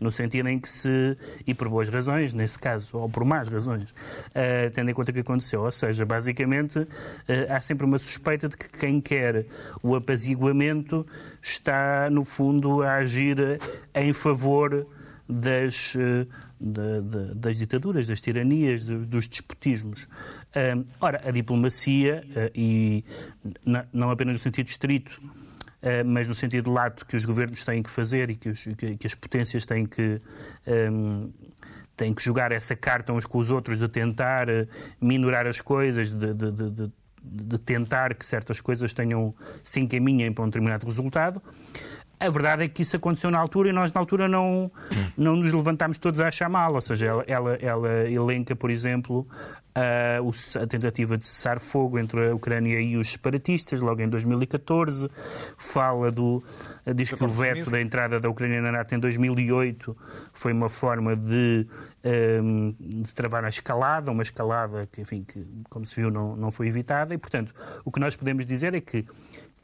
[0.00, 1.16] No sentido em que se.
[1.46, 3.94] E por boas razões, nesse caso, ou por más razões,
[4.34, 5.62] eh, tendo em conta o que aconteceu.
[5.62, 6.86] Ou seja, basicamente,
[7.28, 9.44] eh, há sempre uma suspeita de que quem quer
[9.82, 11.06] o apaziguamento
[11.40, 13.36] está, no fundo, a agir
[13.94, 14.86] em favor
[15.28, 15.94] das,
[16.60, 20.06] da- da- das ditaduras, das tiranias, do- dos despotismos.
[21.00, 23.04] Ora, a diplomacia, eh, e
[23.92, 25.20] não apenas no sentido estrito,
[25.80, 29.06] eh, mas no sentido lato que os governos têm que fazer e que, os- que-
[29.06, 30.20] as potências têm que,
[30.66, 31.30] hum,
[31.96, 34.66] têm que jogar essa carta uns com os outros de tentar eh,
[35.00, 36.92] minorar as coisas, de, de- de- de-
[37.24, 41.40] de tentar que certas coisas tenham, se encaminhem para um determinado resultado.
[42.18, 44.70] A verdade é que isso aconteceu na altura e nós na altura não,
[45.16, 46.72] não nos levantámos todos a achar mal.
[46.74, 49.26] Ou seja, ela, ela, ela elenca, por exemplo,
[49.74, 54.00] a, o ce- a tentativa de cessar fogo entre a Ucrânia e os separatistas, logo
[54.02, 55.08] em 2014.
[55.56, 56.42] Fala do.
[56.94, 59.96] Diz que o veto da entrada da Ucrânia na NATO em 2008
[60.32, 61.66] foi uma forma de,
[62.02, 66.50] ehm, de travar a escalada, uma escalada que, enfim, que, como se viu, não, não
[66.50, 67.14] foi evitada.
[67.14, 67.54] E, portanto,
[67.84, 69.04] o que nós podemos dizer é que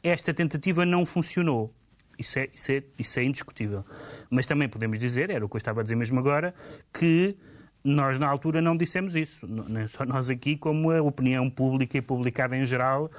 [0.01, 1.73] esta tentativa não funcionou.
[2.17, 3.85] Isso é, isso, é, isso é indiscutível.
[4.29, 6.53] Mas também podemos dizer, era o que eu estava a dizer mesmo agora,
[6.93, 7.35] que
[7.83, 9.47] nós na altura não dissemos isso.
[9.47, 13.09] Nem só nós aqui, como a opinião pública e publicada em geral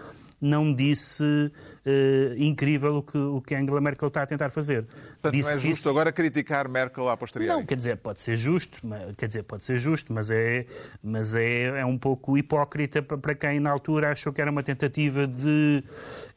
[0.42, 1.52] não disse
[1.84, 4.84] eh, incrível o que, o que Angela Merkel está a tentar fazer.
[4.84, 7.58] Portanto, não é Disse justo isso- agora criticar Merkel à posteriori.
[7.60, 10.64] não, quer dizer, pode ser justo, mas- quer dizer, pode ser justo, mas é,
[11.02, 14.62] mas é, é um pouco hipócrita pa- para quem na altura achou que era uma
[14.62, 15.84] tentativa de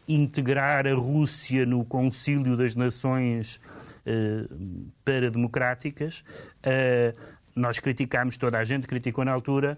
[0.06, 3.58] integrar a Rússia no concílio das nações
[4.06, 4.46] eh,
[5.06, 6.24] parademocráticas.
[6.62, 7.14] Eh,
[7.56, 9.78] nós criticámos, toda a gente criticou na altura,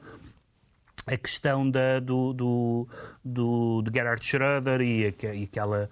[1.08, 2.88] a questão da, do, do,
[3.24, 5.90] do, de Gerhard Schröder e, aque- e aquela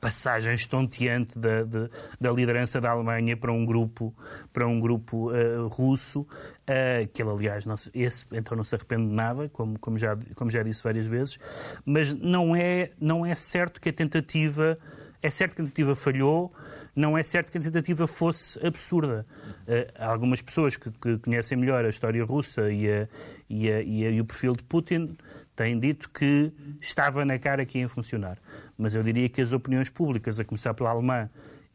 [0.00, 4.14] passagem estonteante da, de- da liderança da Alemanha para um grupo,
[4.52, 6.26] para um grupo eh, russo,
[6.66, 9.98] eh, que ele, aliás, não se- esse, então não se arrepende de nada, como, como,
[9.98, 11.38] já, como já disse várias vezes,
[11.86, 14.78] mas não é, não é certo que a tentativa,
[15.22, 16.52] é certo que a tentativa falhou,
[16.94, 19.26] não é certo que a tentativa fosse absurda.
[19.66, 23.08] Eh, algumas pessoas que, que conhecem melhor a história russa e, a-
[23.48, 25.16] e a- e a- e o perfil de Putin
[25.56, 28.38] têm dito que estava na cara que ia funcionar.
[28.78, 31.28] Mas eu diria que as opiniões públicas, a começar pela alemã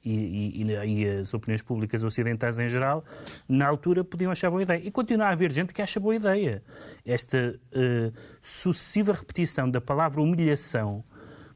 [0.04, 0.64] e, e-
[1.04, 3.04] e- as opiniões públicas ocidentais em geral,
[3.48, 4.82] na altura podiam achar boa ideia.
[4.82, 6.64] E continua a haver gente que acha boa ideia.
[7.06, 11.04] Esta eh, sucessiva repetição da palavra humilhação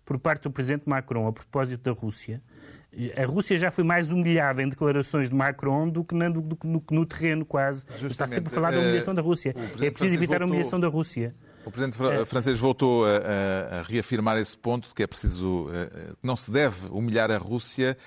[0.05, 2.41] por parte do presidente Macron a propósito da Rússia.
[3.17, 6.83] A Rússia já foi mais humilhada em declarações de Macron do que, na- do- no,
[6.91, 7.85] no terreno, quase.
[8.05, 9.55] Está sempre a falar da humilhação da Rússia.
[9.81, 11.31] É preciso evitar a voltou- humilhação da Rússia.
[11.65, 15.69] O Presidente fra- francês voltou a, a- a reafirmar esse ponto, de que é preciso,
[15.73, 17.97] eh, eh, que não se deve humilhar a Rússia.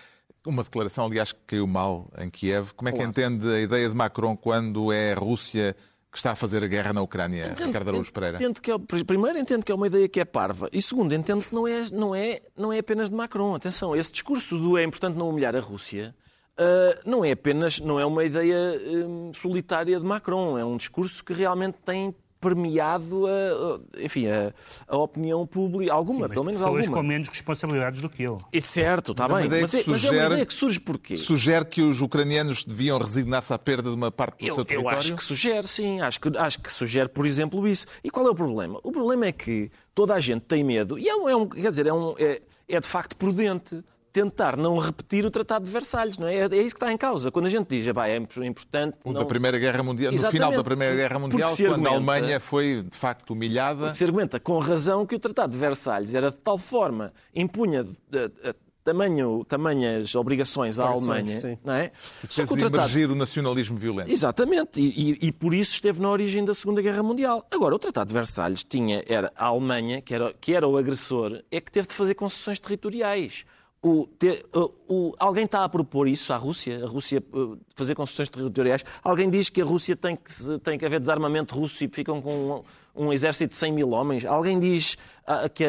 [0.47, 2.73] Uma declaração, aliás, que caiu mal em Kiev.
[2.77, 5.75] Como é que entende a ideia de Macron quando é a Rússia
[6.17, 8.39] que está a fazer a guerra na Ucrânia, Ricardo Araújo Pereira?
[8.39, 10.69] Entendo que é, primeiro, entendo que é uma ideia que é parva.
[10.73, 13.55] E segundo, entendo que não é, não é, não é apenas de Macron.
[13.55, 16.15] Atenção, esse discurso do é importante não humilhar a Rússia
[16.59, 20.59] ah, não é apenas, não é uma ideia hum, solitária de Macron.
[20.59, 24.53] É um discurso que realmente tem permeado a, enfim, a,
[24.87, 26.97] a opinião pública, alguma, Mas pelo menos pessoas alguma.
[27.03, 28.39] com menos responsabilidades do que ele.
[28.53, 29.61] É certo, está é bem.
[29.63, 31.17] Mas, que é, mas é uma sugere- ideia que surge porquê?
[31.17, 34.65] Sugere que os ucranianos deviam resignar-se à perda de uma parte do Eu, seu eu
[34.65, 34.99] território?
[34.99, 36.01] acho que sugere, sim.
[36.01, 37.87] Acho que, acho que sugere, por exemplo, isso.
[38.05, 38.79] E qual é o problema?
[38.83, 41.71] O problema é que toda a gente tem medo, e é um, é um- quer
[41.71, 43.83] dizer, é, um, é, é de facto prudente
[44.17, 46.37] tentar não repetir o Tratado de Versalhes, não é?
[46.37, 47.31] É, isso que está em causa.
[47.31, 48.97] Quando a gente diz, "Epá, é importante...
[49.05, 49.21] O não...
[49.21, 52.41] da Primeira Guerra Mundial, no final da Primeira Guerra Porque Mundial, quando a argumenta- Alemanha
[52.41, 53.95] foi de facto humilhada.
[53.95, 58.31] Se argumenta com razão que o Tratado de Versalhes era de tal forma, impunha eh,
[58.43, 61.59] eh, tamanho, tamanhas obrigações à Alemanha, sim.
[61.63, 61.91] não é?
[62.29, 64.11] Só que emergir o nacionalismo violento.
[64.11, 67.47] Exatamente, e, e, e, por isso esteve na origem da Segunda Guerra Mundial.
[67.53, 71.43] Agora, o Tratado de Versalhes tinha, era a Alemanha, que era, que era o agressor,
[71.51, 73.45] é que teve de fazer concessões territoriais.
[73.87, 74.45] O, te,
[74.89, 76.85] o, alguém está a propor isso à Rússia?
[76.85, 78.85] A Rússia uh, fazer concessões territoriais?
[79.01, 82.65] Alguém diz que a Rússia tem que, tem que haver desarmamento russo e ficam com
[82.97, 84.25] um, um exército de 100 mil homens?
[84.25, 85.63] Alguém diz uh, que.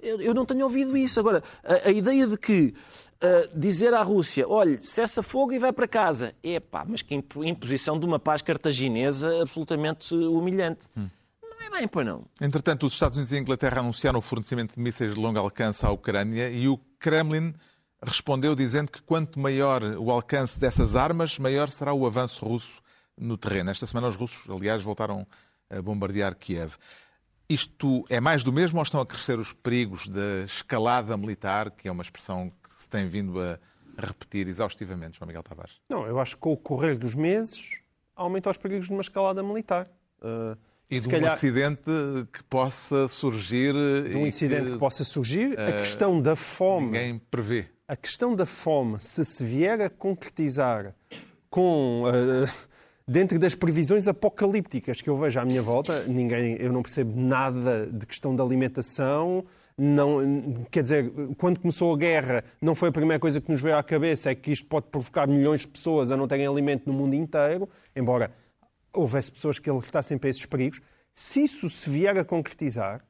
[0.00, 1.20] eu, eu, não tenho ouvido isso.
[1.20, 2.72] Agora, a, a ideia de que
[3.22, 6.32] uh, dizer à Rússia, olhe, cessa fogo e vai para casa.
[6.42, 10.80] É pá, mas que imposição de uma paz cartaginesa absolutamente humilhante.
[10.96, 11.06] Hum.
[11.62, 12.24] Não é bem, pois não.
[12.40, 15.86] Entretanto, os Estados Unidos e a Inglaterra anunciaram o fornecimento de mísseis de longo alcance
[15.86, 17.54] à Ucrânia e o Kremlin
[18.02, 22.82] respondeu dizendo que quanto maior o alcance dessas armas, maior será o avanço russo
[23.16, 23.70] no terreno.
[23.70, 25.24] Esta semana os russos, aliás, voltaram
[25.70, 26.74] a bombardear Kiev.
[27.48, 31.86] Isto é mais do mesmo ou estão a crescer os perigos da escalada militar, que
[31.86, 33.58] é uma expressão que se tem vindo a
[33.96, 35.80] repetir exaustivamente, João Miguel Tavares?
[35.88, 37.78] Não, eu acho que com o correr dos meses
[38.16, 39.88] aumenta os perigos de uma escalada militar.
[40.20, 40.56] Uh,
[40.92, 41.30] e de calhar...
[41.30, 41.82] um acidente
[42.32, 43.72] que possa surgir.
[43.72, 45.54] De um incidente que, que possa surgir.
[45.58, 46.86] Uh, a questão da fome.
[46.86, 47.64] Ninguém prevê.
[47.88, 50.94] A questão da fome, se se vier a concretizar
[51.48, 52.04] com.
[52.04, 52.48] Uh,
[53.06, 57.86] dentro das previsões apocalípticas que eu vejo à minha volta, ninguém, eu não percebo nada
[57.86, 59.44] de questão da alimentação.
[59.76, 63.76] Não, quer dizer, quando começou a guerra, não foi a primeira coisa que nos veio
[63.76, 66.92] à cabeça, é que isto pode provocar milhões de pessoas a não terem alimento no
[66.92, 68.30] mundo inteiro, embora
[68.92, 70.80] houvesse pessoas que alertassem para esses perigos.
[71.12, 73.04] Se isso se vier a concretizar,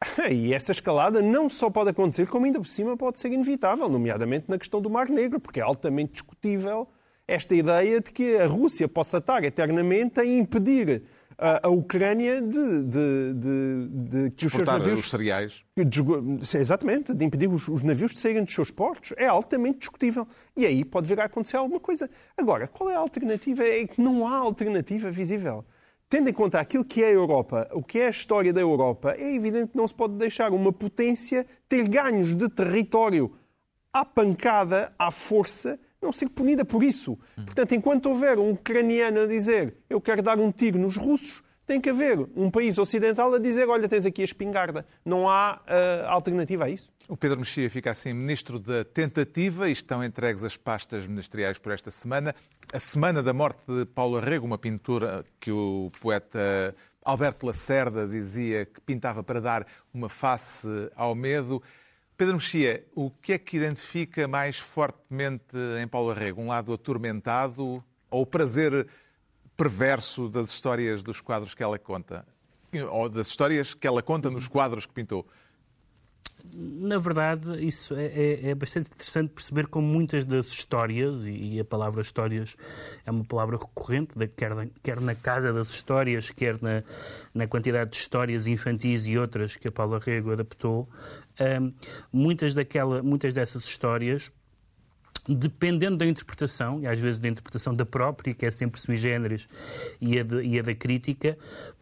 [0.30, 4.46] e essa escalada não só pode acontecer, como ainda por cima pode ser inevitável, nomeadamente
[4.48, 6.88] na questão do Mar Negro, porque é altamente discutível
[7.26, 11.02] esta ideia de que a Rússia possa estar eternamente a impedir
[11.38, 15.00] a, a Ucrânia de, de, de, de que os seus navios.
[15.00, 15.64] os cereais.
[15.76, 19.12] De, exatamente, de impedir os, os, navios de saírem dos seus portos.
[19.16, 20.26] É altamente discutível.
[20.56, 22.08] E aí pode vir a acontecer alguma coisa.
[22.36, 23.64] Agora, qual é a alternativa?
[23.64, 25.64] É que não há alternativa visível.
[26.08, 29.14] Tendo em conta aquilo que é a Europa, o que é a história da Europa,
[29.18, 33.32] é evidente que não se pode deixar uma potência ter ganhos de território
[33.92, 37.18] à pancada, à força, não ser punida por isso.
[37.34, 41.80] Portanto, enquanto houver um ucraniano a dizer eu quero dar um tiro nos russos, tem
[41.80, 44.86] que haver um país ocidental a dizer olha, tens aqui a espingarda.
[45.04, 46.88] Não há uh, alternativa a isso.
[47.08, 51.72] O Pedro Mexia fica assim ministro da tentativa e estão entregues as pastas ministeriais por
[51.72, 52.34] esta semana.
[52.72, 58.66] A semana da morte de Paulo Arrego, uma pintura que o poeta Alberto Lacerda dizia
[58.66, 60.66] que pintava para dar uma face
[60.96, 61.62] ao medo.
[62.16, 66.40] Pedro Mexia, o que é que identifica mais fortemente em Paulo Arrego?
[66.40, 68.88] Um lado atormentado ou o prazer
[69.54, 72.26] perverso das histórias dos quadros que ela conta?
[72.90, 75.26] Ou das histórias que ela conta nos quadros que pintou?
[76.58, 81.60] Na verdade, isso é, é, é bastante interessante perceber como muitas das histórias, e, e,
[81.60, 82.56] a palavra histórias
[83.04, 86.82] é uma palavra recorrente, quer, na, quer na casa das histórias, quer na,
[87.34, 90.88] na quantidade de histórias infantis e outras que a Paula Rego adaptou,
[91.38, 91.72] um,
[92.10, 94.32] muitas, daquela, muitas dessas histórias
[95.28, 99.48] dependendo da interpretação, e às vezes da interpretação da própria, que é sempre sui generis,
[100.00, 101.36] e a, de, e a da crítica,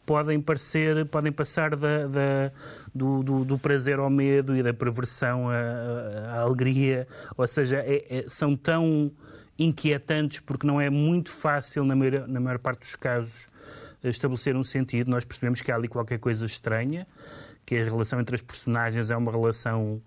[0.05, 2.53] podem, parecer, podem passar da, da
[2.95, 7.09] do, do, do, prazer ao medo e da perversão à, à alegria.
[7.37, 9.11] Ou seja, é, é, são tão
[9.59, 13.49] inquietantes porque não é muito fácil, na maior, na maior parte dos casos,
[14.03, 15.11] estabelecer um sentido.
[15.11, 17.07] Nós percebemos que há ali qualquer coisa estranha
[17.67, 20.01] que a relação entre as personagens é uma relação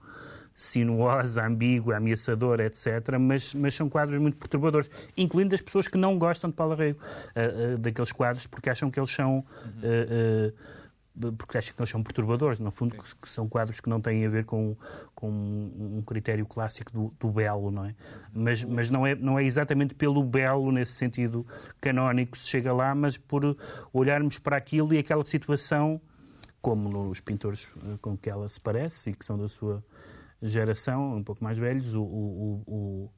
[0.58, 3.18] sinuosa, ambígua, ameaçadora, etc.
[3.20, 7.00] Mas, mas são quadros muito perturbadores, incluindo as pessoas que não gostam de Paulo Arrego,
[7.00, 9.38] uh, uh, daqueles quadros, porque acham que eles são.
[9.38, 10.52] Uh,
[11.36, 14.24] porque acham que eles são perturbadores, no fundo, que, que, são quadros que não têm
[14.24, 14.76] a ver com,
[15.16, 17.96] com um critério clássico do, do belo, não é?
[18.32, 21.44] Mas, mas não, é, não é exatamente pelo belo, nesse sentido
[21.82, 23.58] canónico, que se chega lá, mas por
[23.92, 26.00] olharmos para aquilo e aquela situação
[26.62, 29.84] como nos pintores eh, com que ela se parece e que são da sua
[30.42, 33.12] geração, um pouco mais velhos, o, o,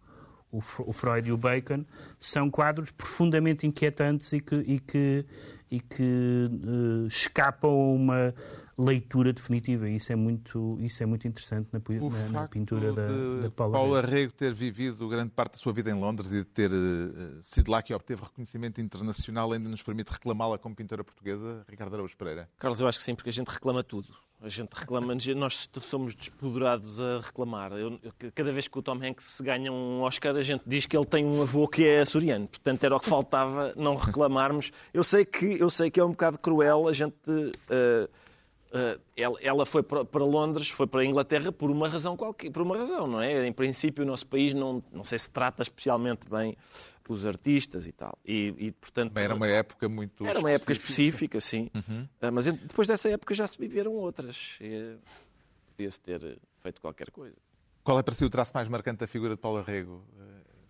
[0.52, 1.86] o, o Freud e o Bacon,
[2.18, 5.26] são quadros profundamente inquietantes e que, e que,
[5.70, 8.34] e que uh, escapam a uma
[8.78, 9.90] leitura definitiva.
[9.90, 13.08] E isso é muito, isso é muito interessante na, na, na pintura da,
[13.42, 14.32] da Paula, Paula Rego.
[14.32, 17.82] ter vivido grande parte da sua vida em Londres e de ter uh, sido lá
[17.82, 22.50] que obteve reconhecimento internacional ainda nos permite reclamá-la como pintora portuguesa, Ricardo Araújo Pereira?
[22.58, 24.10] Carlos, eu acho que sim, porque a gente reclama tudo.
[24.42, 27.74] A gente reclama, nós somos despoderados a reclamar.
[27.74, 28.00] Eu,
[28.34, 31.26] cada vez que o Tom Hanks ganha um Oscar, a gente diz que ele tem
[31.26, 32.48] um avô que é açoriano.
[32.48, 34.72] Portanto, era o que faltava não reclamarmos.
[34.94, 38.10] Eu sei que, eu sei que é um bocado cruel a gente uh,
[38.70, 42.52] uh, ela, ela, foi para, para, Londres, foi para a Inglaterra por uma razão qualquer,
[42.52, 43.46] por uma razão, não é?
[43.46, 46.56] Em princípio, o nosso país não, não sei se trata especialmente bem
[47.14, 48.18] os artistas e tal.
[48.26, 51.70] E, e portanto, Bem, era uma época muito Era uma época específica, sim.
[51.74, 52.08] Uhum.
[52.22, 54.60] Uh, mas depois dessa época já se viveram outras.
[55.76, 57.36] Podia-se ter feito qualquer coisa.
[57.84, 60.04] Qual é para si o traço mais marcante da figura de Paulo Arrego,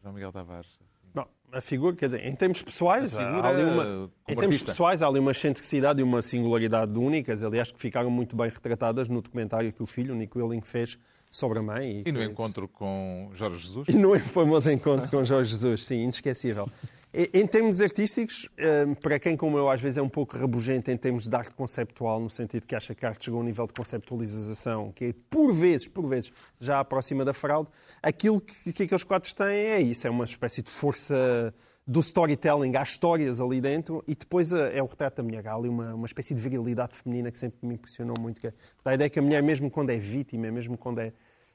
[0.01, 0.79] João Miguel Tavares?
[1.13, 5.07] Bom, a figura, quer dizer, em termos pessoais, há ali uma, em termos pessoais, há
[5.07, 9.73] ali uma excentricidade e uma singularidade únicas, aliás, que ficaram muito bem retratadas no documentário
[9.73, 10.97] que o filho, o Nico Willing, fez
[11.29, 12.03] sobre a mãe.
[12.05, 13.87] E, e no encontro com Jorge Jesus?
[13.89, 16.69] E no famoso encontro com Jorge Jesus, sim, inesquecível.
[17.11, 18.47] Em termos artísticos,
[18.87, 21.55] hum, para quem como eu às vezes é um pouco rabugento em termos de arte
[21.55, 25.05] conceptual, no sentido que acha que a arte chegou a um nível de conceptualização que
[25.05, 27.71] é, por vezes, por vezes, já aproxima da fraude,
[28.03, 31.51] aquilo que, que aqueles quadros têm é isso, é uma espécie de força
[31.89, 35.47] do storytelling, há histórias ali dentro e depois eh, é o retrato da mulher.
[35.47, 38.39] Há ali uma, uma espécie de virilidade feminina que sempre me impressionou muito.
[38.39, 38.53] Que,
[38.85, 41.11] a ideia que a mulher, mesmo quando é vítima, mesmo quando é.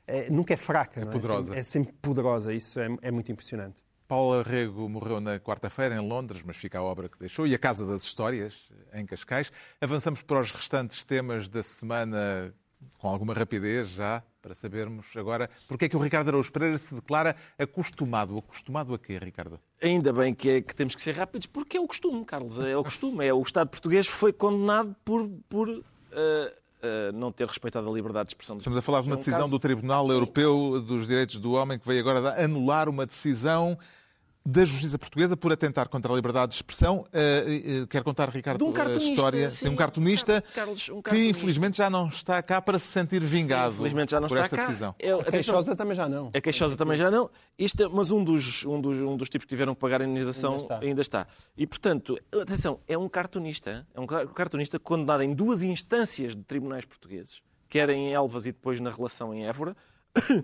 [0.09, 1.55] é nunca é fraca, é, poderosa.
[1.55, 2.53] É, sempre, é sempre poderosa.
[2.53, 3.81] Isso é, é muito impressionante.
[4.09, 7.59] Paulo Arrego morreu na quarta-feira em Londres, mas fica a obra que deixou, e a
[7.59, 9.53] Casa das Histórias, em Cascais.
[9.81, 12.53] Avançamos para os restantes temas da semana
[12.99, 16.95] com alguma rapidez já, para sabermos agora porque é que o Ricardo Araújo Pereira se
[16.95, 18.37] declara acostumado.
[18.37, 19.59] Acostumado a quê, Ricardo?
[19.83, 22.59] Ainda bem que, é, que temos que ser rápidos, porque é o costume, Carlos.
[22.59, 23.27] É o costume.
[23.27, 28.29] É, o Estado português foi condenado por, por uh, uh, não ter respeitado a liberdade
[28.29, 28.59] de expressão.
[28.59, 29.51] Estamos a falar de uma é um decisão caso...
[29.51, 30.13] do Tribunal Sim.
[30.13, 33.79] Europeu dos Direitos do Homem que veio agora anular uma decisão
[34.47, 36.99] da justiça portuguesa por atentar contra a liberdade de expressão.
[36.99, 41.11] Uh, uh, quer contar, Ricardo, um a história sim, de um cartunista, Carlos, um cartunista,
[41.11, 44.45] que infelizmente já não está cá para se sentir vingado infelizmente já não por está
[44.45, 44.67] esta cá.
[44.67, 44.95] decisão.
[44.99, 46.31] É, a queixosa também já não.
[46.35, 47.31] A queixosa também já não.
[47.59, 50.05] Isto, é, mas um dos, um, dos, um dos tipos que tiveram que pagar a
[50.05, 50.79] indenização ainda está.
[50.79, 51.27] ainda está.
[51.57, 56.85] E, portanto, atenção, é um cartunista, é um cartunista condenado em duas instâncias de tribunais
[56.85, 59.75] portugueses, quer em Elvas e depois na relação em Évora,
[60.17, 60.43] Uh,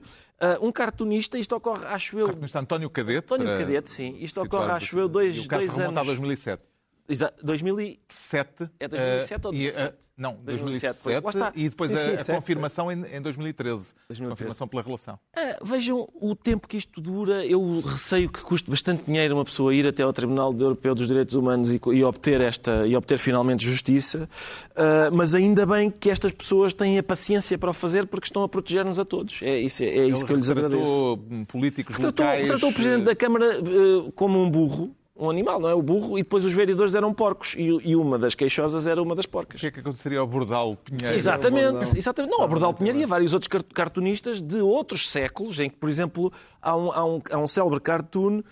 [0.67, 2.27] um cartunista, isto ocorre, acho eu.
[2.27, 3.33] Cartunista António Cadete.
[3.33, 4.17] António Cadete, sim.
[4.19, 5.97] Isto ocorre, acho eu, dois, dois anos.
[5.97, 6.70] a 2007.
[7.11, 7.45] Exato.
[7.45, 8.71] 2007.
[8.79, 9.95] É 2007 uh, ou 2017?
[9.95, 10.99] Uh, não, 2007.
[11.03, 13.95] 2007 e depois sim, sim, a, a sete, confirmação em, em 2013.
[14.07, 14.29] 2013.
[14.29, 15.19] Confirmação pela relação.
[15.35, 17.47] Uh, vejam o tempo que isto dura.
[17.47, 21.35] Eu receio que custe bastante dinheiro uma pessoa ir até ao Tribunal Europeu dos Direitos
[21.35, 24.29] Humanos e, e obter, esta, e obter finalmente justiça.
[24.73, 28.43] Uh, mas ainda bem que estas pessoas têm a paciência para o fazer porque estão
[28.43, 29.41] a proteger-nos a todos.
[29.41, 31.19] É isso, é isso que eu lhes agradeço.
[31.49, 32.47] políticos tratou, locais...
[32.47, 35.75] Tratou o Presidente da Câmara uh, como um burro um animal, não é?
[35.75, 39.15] O burro, e depois os vereadores eram porcos, e, e uma das queixosas era uma
[39.15, 39.59] das porcas.
[39.59, 41.15] O que é que aconteceria ao Bordal Pinheiro?
[41.15, 41.93] Exatamente, Bordal.
[41.97, 42.31] exatamente.
[42.33, 45.91] Não, ao Bordal Pinheiro e a vários outros cartunistas de outros séculos, em que, por
[45.91, 48.43] exemplo, há um, há um, há um célebre cartoon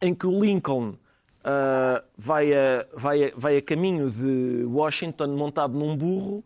[0.00, 5.78] em que o Lincoln uh, vai, a, vai, a, vai a caminho de Washington montado
[5.78, 6.42] num burro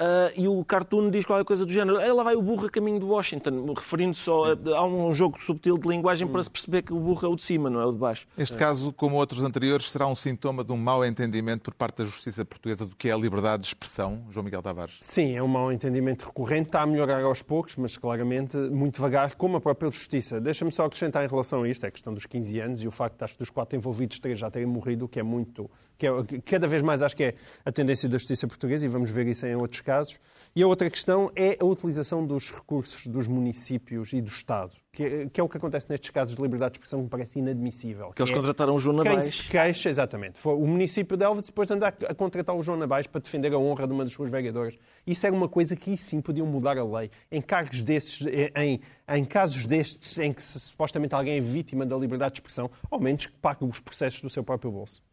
[0.00, 1.98] Uh, e o cartoon diz qualquer coisa do género.
[1.98, 5.76] Ela vai o burro a caminho de Washington, referindo-se só a, a, um jogo subtil
[5.76, 6.30] de linguagem hum.
[6.30, 8.24] para se perceber que o burro é o de cima, não é o de baixo.
[8.38, 8.58] Este é.
[8.58, 12.44] caso, como outros anteriores, será um sintoma de um mau entendimento por parte da justiça
[12.44, 14.98] portuguesa do que é a liberdade de expressão, João Miguel Tavares?
[15.00, 19.34] Sim, é um mau entendimento recorrente, está a melhorar aos poucos, mas claramente muito devagar,
[19.34, 20.40] como a própria justiça.
[20.40, 22.92] Deixa-me só acrescentar em relação a isto, é a questão dos 15 anos e o
[22.92, 25.68] facto de, acho, dos quatro envolvidos, três já terem morrido, que é muito.
[25.98, 26.10] Que é,
[26.44, 27.34] cada vez mais acho que é
[27.64, 30.20] a tendência da justiça portuguesa e vamos ver isso em outros casos.
[30.54, 35.02] E a outra questão é a utilização dos recursos dos municípios e do Estado, que
[35.02, 37.40] é, que é o que acontece nestes casos de liberdade de expressão que me parece
[37.40, 38.10] inadmissível.
[38.14, 39.24] Que eles é contrataram o João Nabais.
[39.24, 40.38] Quem se queixa, exatamente.
[40.38, 43.58] Foi o município de Elvas depois andar a contratar o João Nabais para defender a
[43.58, 44.78] honra de uma das suas vereadoras.
[45.04, 47.10] Isso era uma coisa que sim podiam mudar a lei.
[47.30, 48.24] Em cargos destes,
[48.54, 48.78] em,
[49.16, 53.26] em casos destes em que supostamente alguém é vítima da liberdade de expressão, ao menos
[53.26, 55.07] que pague os processos do seu próprio bolso.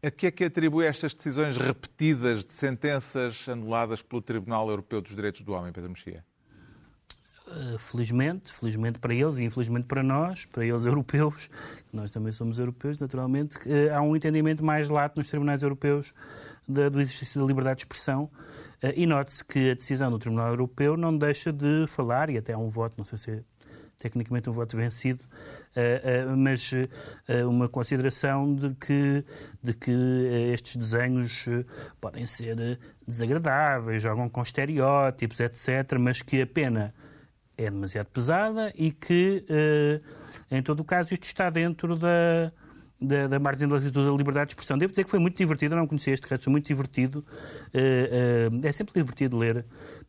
[0.00, 5.16] A que é que atribui estas decisões repetidas de sentenças anuladas pelo Tribunal Europeu dos
[5.16, 6.24] Direitos do Homem, Pedro Mexia?
[7.48, 11.50] Eh, felizmente, felizmente para eles e infelizmente para nós, para eles europeus,
[11.92, 16.14] nós também somos europeus, naturalmente, eh, há um entendimento mais lato nos tribunais europeus
[16.68, 18.30] do exercício da liberdade de expressão.
[18.80, 22.52] Eh, e note-se que a decisão do Tribunal Europeu não deixa de falar, e até
[22.52, 23.42] há um voto, não sei se é
[23.96, 25.24] tecnicamente um voto vencido,
[25.74, 29.24] eh, mas eh, uma consideração de que,
[29.62, 29.90] de que
[30.52, 31.46] estes desenhos
[32.00, 36.94] podem ser desagradáveis, jogam com estereótipos, etc., mas que a pena
[37.56, 39.44] é demasiado pesada e que,
[40.50, 42.52] em todo o caso, isto está dentro da,
[43.00, 43.78] da, da margem da
[44.16, 44.78] liberdade de expressão.
[44.78, 47.24] Devo dizer que foi muito divertido, não conhecia este caso, foi muito divertido.
[47.72, 49.64] É sempre divertido ler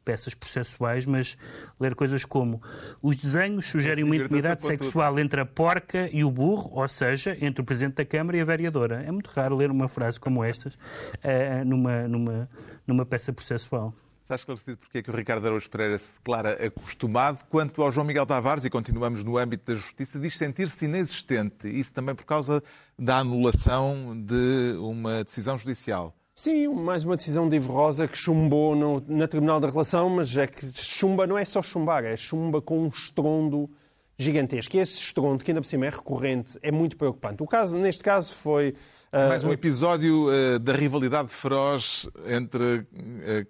[0.10, 1.38] peças processuais, mas
[1.80, 2.60] ler coisas como
[2.99, 7.62] os desenhos sugerem uma intimidade sexual entre a porca e o burro, ou seja, entre
[7.62, 9.03] o Presidente da Câmara e a vereadora.
[9.03, 12.49] É muito raro ler uma frase como estas uh, numa, numa,
[12.88, 13.93] numa peça processual.
[14.24, 17.43] Está esclarecido porque é que o Ricardo Araújo Pereira se declara acostumado.
[17.47, 21.68] Quanto ao João Miguel Tavares, e continuamos no âmbito da justiça, diz sentir-se inexistente.
[21.68, 22.64] Isso também por causa
[22.97, 26.16] da anulação de uma decisão judicial.
[26.40, 30.38] Sim, mais uma decisão de Ivo Rosa que chumbou no, na Tribunal da Relação, mas
[30.38, 33.70] é que chumba não é só chumbar, é chumba com um estrondo
[34.18, 34.78] gigantesco.
[34.78, 37.44] E esse estrondo, que ainda por cima é recorrente, é muito preocupante.
[37.44, 38.74] O caso, neste caso, foi
[39.12, 42.86] mais um episódio uh, da rivalidade feroz entre uh,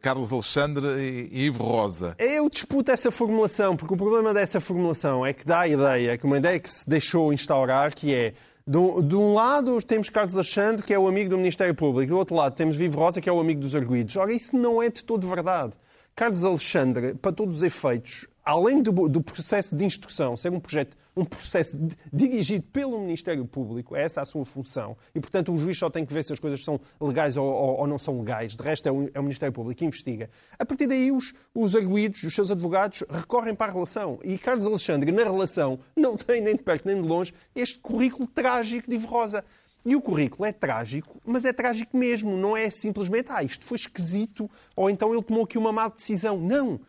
[0.02, 2.16] Carlos Alexandre e, Ivo Rosa.
[2.18, 6.26] Eu disputo essa formulação, porque o problema dessa formulação é que dá a ideia, que
[6.26, 8.34] uma ideia que se deixou instaurar, que é
[8.70, 12.36] de, um lado temos Carlos Alexandre, que é o amigo do Ministério Público, do outro
[12.36, 14.16] lado temos Ivo Rosa, que é o amigo dos arguídos.
[14.16, 15.74] Ora, isso não é de todo verdade.
[16.16, 20.98] Carlos Alexandre, para todos os efeitos, além do, do, processo de instrução ser um, projeto,
[21.16, 25.58] um processo de, dirigido pelo Ministério Público, é essa a sua função, e portanto o
[25.58, 28.20] juiz só tem que ver se as coisas são legais ou, ou, ou não são
[28.20, 30.32] legais, de resto é o, é o, Ministério Público que investiga.
[30.58, 34.20] A partir daí os, os arguídos, os seus advogados, recorrem para a relação.
[34.24, 38.28] E Carlos Alexandre, na relação, não tem nem de perto nem de longe este currículo
[38.28, 39.44] trágico de Ivo Rosa.
[39.86, 43.78] E o currículo é trágico, mas é trágico mesmo, não é simplesmente, ah, isto foi
[43.78, 46.38] esquisito, ou então ele tomou aqui uma má decisão.
[46.38, 46.80] Não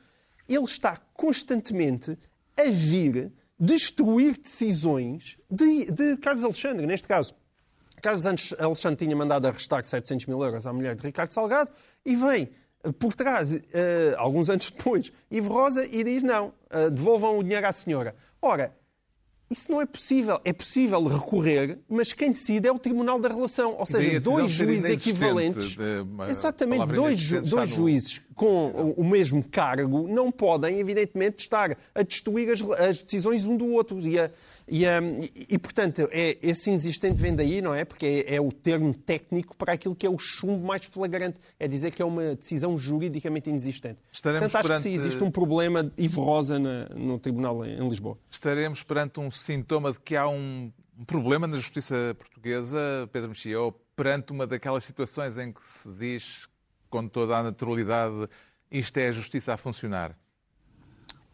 [0.54, 2.18] ele está constantemente
[2.58, 7.34] a vir destruir decisões de, de Carlos Alexandre, neste caso.
[8.00, 8.24] Carlos
[8.58, 11.70] Alexandre tinha mandado arrestar 700 mil euros à mulher de Ricardo Salgado
[12.04, 12.48] e vem
[12.98, 13.60] por trás, uh,
[14.16, 18.14] alguns anos depois, Ivo Rosa e diz não, uh, devolvam o dinheiro à senhora.
[18.40, 18.74] Ora,
[19.50, 20.40] isso não é possível.
[20.44, 23.74] É possível recorrer, mas quem decide é o Tribunal da Relação.
[23.76, 25.76] Ou seja, dois juízes equivalentes.
[26.28, 32.62] exatamente, dois, dois juízes com o mesmo cargo não podem, evidentemente, estar a destruir as,
[32.62, 34.00] as decisões um do outro.
[34.00, 34.30] E, a,
[34.66, 34.98] e, a,
[35.46, 37.84] e, portanto, é, esse inexistente vem daí, não é?
[37.84, 41.38] Porque é, é, o termo técnico para aquilo que é o chumbo mais flagrante.
[41.58, 43.98] É dizer que é uma decisão juridicamente inexistente.
[44.10, 44.82] Estaremos portanto, acho perante...
[44.84, 48.16] que sim, existe um problema Ivo Rosa no Tribunal em Lisboa.
[48.30, 50.72] Estaremos perante um sintoma de que há um
[51.06, 56.48] problema na justiça portuguesa, Pedro Mexia, ou perante uma daquelas situações em que se diz
[56.88, 58.28] com toda a naturalidade,
[58.70, 60.16] isto é a justiça a funcionar?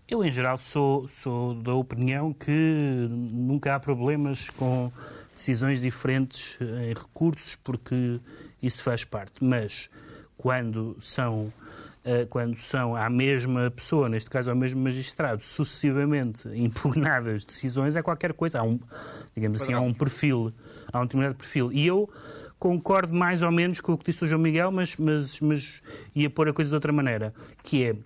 [0.09, 4.93] Eu, em geral, sou, sou da opinião que nunca há problemas com
[5.33, 8.21] decisões diferentes em recursos, porque
[8.63, 9.43] isso faz parte.
[9.43, 9.91] Mas
[10.37, 11.66] quando são, eh,
[12.31, 18.33] quando são à mesma pessoa, neste caso ao mesmo magistrado, sucessivamente impugnadas decisões, é qualquer
[18.33, 18.61] coisa.
[18.61, 18.79] Há um,
[19.35, 20.53] digamos assim, há um perfil,
[20.93, 21.73] há um determinado perfil.
[21.73, 22.09] E eu
[22.59, 25.83] concordo mais ou menos com o que disse o João Miguel, mas, mas, mas
[26.15, 27.97] ia pôr a coisa de outra maneira, que é,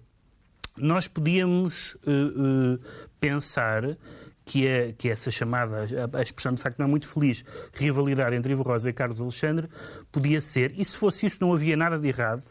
[0.76, 2.80] nós podíamos uh, uh,
[3.20, 3.96] pensar
[4.44, 8.34] que, é, que essa chamada, a, a, expressão de facto não é muito feliz, rivalidade
[8.34, 9.68] entre Ivo Rosa e Carlos Alexandre,
[10.10, 12.42] podia ser, e se fosse isso não havia nada de errado,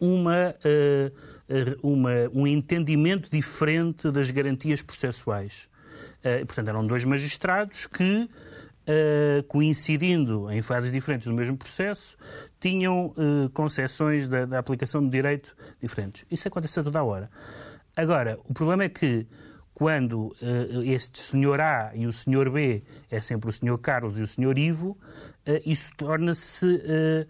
[0.00, 5.68] uma, uh, uma, um entendimento diferente das garantias processuais.
[6.46, 8.28] portanto, eram dois magistrados que
[9.48, 12.16] coincidindo em fases diferentes do mesmo processo,
[12.58, 13.14] tinham
[13.52, 16.24] concessões da, da, aplicação de direito diferentes.
[16.30, 17.30] Isso acontece toda a hora.
[17.94, 19.26] Agora, o problema é que
[19.78, 24.22] quando uh, este senhor A e o senhor B é sempre o senhor Carlos e
[24.22, 24.98] o senhor Ivo,
[25.46, 26.66] uh, isso torna-se.
[26.66, 27.26] Uh,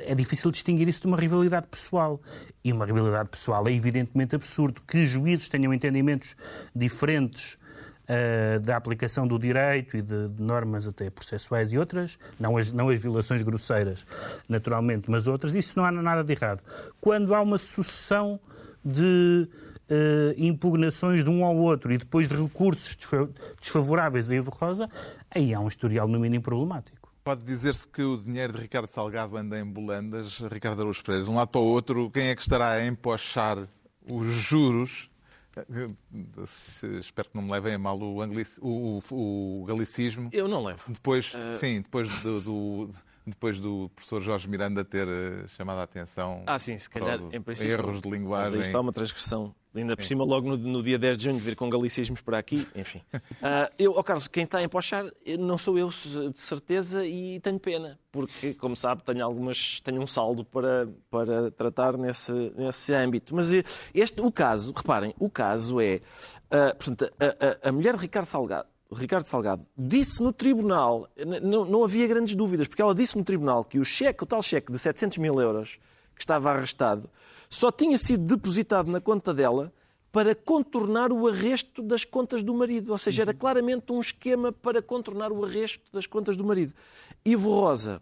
[0.00, 2.20] é difícil distinguir isso de uma rivalidade pessoal.
[2.62, 4.80] E uma rivalidade pessoal é evidentemente absurdo.
[4.86, 6.36] Que juízes tenham entendimentos
[6.74, 7.58] diferentes
[8.04, 12.72] uh, da aplicação do direito e de, de, normas até processuais e outras, não as,
[12.72, 14.06] não as violações grosseiras,
[14.48, 16.62] naturalmente, mas outras, isso não há nada de errado.
[17.00, 18.38] Quando há uma sucessão
[18.84, 19.48] de
[19.90, 22.96] uh, impugnações de um ao outro e depois de recursos
[23.60, 24.88] desfavoráveis a Evo Rosa,
[25.30, 27.03] aí há um historial no mínimo problemático.
[27.24, 31.24] Pode dizer-se que o dinheiro de Ricardo Salgado anda em bolandas, Ricardo Araújo Pereira.
[31.24, 33.66] De um lado para o outro, quem é que estará a empochar
[34.06, 35.08] os juros
[37.00, 38.50] Espero que não me levem a mal o, anglic...
[38.60, 40.28] o, o, o galicismo.
[40.32, 40.82] Eu não levo.
[40.88, 41.56] Depois, uh...
[41.56, 42.90] sim, depois do, do,
[43.26, 47.40] depois do professor Jorge Miranda ter eh, chamado a atenção ah, sim, se calhar, em
[47.40, 48.50] princípio, erros de linguagem.
[48.50, 49.54] Mas aí está uma transgressão.
[49.74, 52.66] Ainda por cima, logo no, no, dia 10 de junho, vir com galicismos para aqui,
[52.76, 53.02] enfim.
[53.12, 55.04] Uh, eu, oh Carlos, quem está a empochar
[55.38, 60.06] não sou eu, de certeza, e tenho pena, porque, como sabe, tenho, algumas, tenho um
[60.06, 63.34] saldo para, para tratar nesse, nesse âmbito.
[63.34, 66.00] Mas eh, este, o caso, reparem, o caso é,
[66.46, 71.08] uh, portanto, a, a, a mulher de Ricardo Salgado, Ricardo Salgado, disse no tribunal,
[71.42, 74.40] não, não havia grandes dúvidas, porque ela disse no tribunal que o cheque, o tal
[74.40, 75.78] cheque de 700 mil euros
[76.14, 77.10] que estava arrestado,
[77.54, 79.72] só tinha sido depositado na conta dela
[80.10, 82.92] para contornar o arresto das contas do marido.
[82.92, 86.72] Ou seja, era claramente um esquema para contornar o arresto das contas do marido.
[87.24, 88.00] Ivo Rosa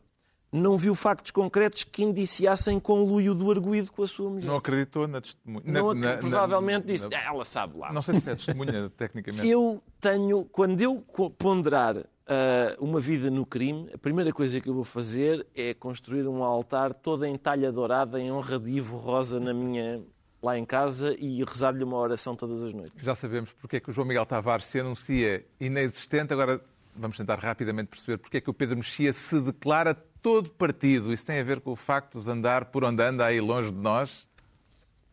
[0.53, 4.46] não viu factos concretos que indiciassem conluio do arguído com a sua mulher.
[4.46, 5.62] Não acreditou na testemunha.
[5.64, 7.90] Não, na- na- provavelmente na- disse, na- "Ah, ela sabe lá.
[7.90, 9.48] Não sei se é testemunha, tecnicamente.
[9.48, 11.03] Eu tenho, quando eu
[11.38, 16.27] ponderar ah, uma vida no crime, a primeira coisa que eu vou fazer é construir
[16.27, 20.03] um altar todo em talha dourada em honra de Ivo Rosa na minha,
[20.43, 22.95] lá em casa e rezar-lhe uma oração todas as noites.
[22.99, 26.33] Já sabemos porque é que o João Miguel Tavares se anuncia inexistente.
[26.33, 26.61] Agora
[26.95, 31.12] vamos tentar rapidamente perceber porque é que o Pedro Mexia se declara todo partido.
[31.12, 33.79] Isso tem a ver com o facto de andar por onde anda aí longe de
[33.79, 34.27] nós?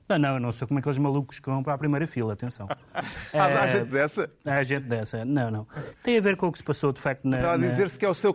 [0.09, 2.67] Não, não, eu não sou como aqueles malucos que vão para a primeira fila, atenção.
[3.33, 4.29] Há, há Eh, gente dessa?
[4.43, 5.23] Há gente dessa.
[5.23, 5.67] Não, não.
[6.01, 7.37] Tem a ver com o que se passou, de facto, na...
[7.37, 8.33] Está a na- dizer-se que é o seu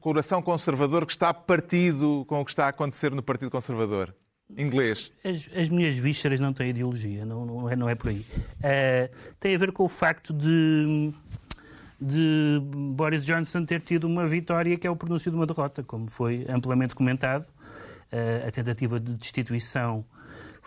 [0.00, 4.12] coração conservador que está partido com o que está a acontecer no Partido Conservador.
[4.56, 5.10] Inglês.
[5.24, 8.24] As, as minhas vísceras não têm ideologia, não, não, é, não é por aí.
[8.62, 9.10] Eh,
[9.40, 11.12] tem a ver com o facto de,
[12.00, 12.60] de
[12.92, 16.46] Boris Johnson ter tido uma vitória que é o pronúncio de uma derrota, como foi
[16.48, 17.46] amplamente comentado.
[18.12, 20.04] Eh, a tentativa de destituição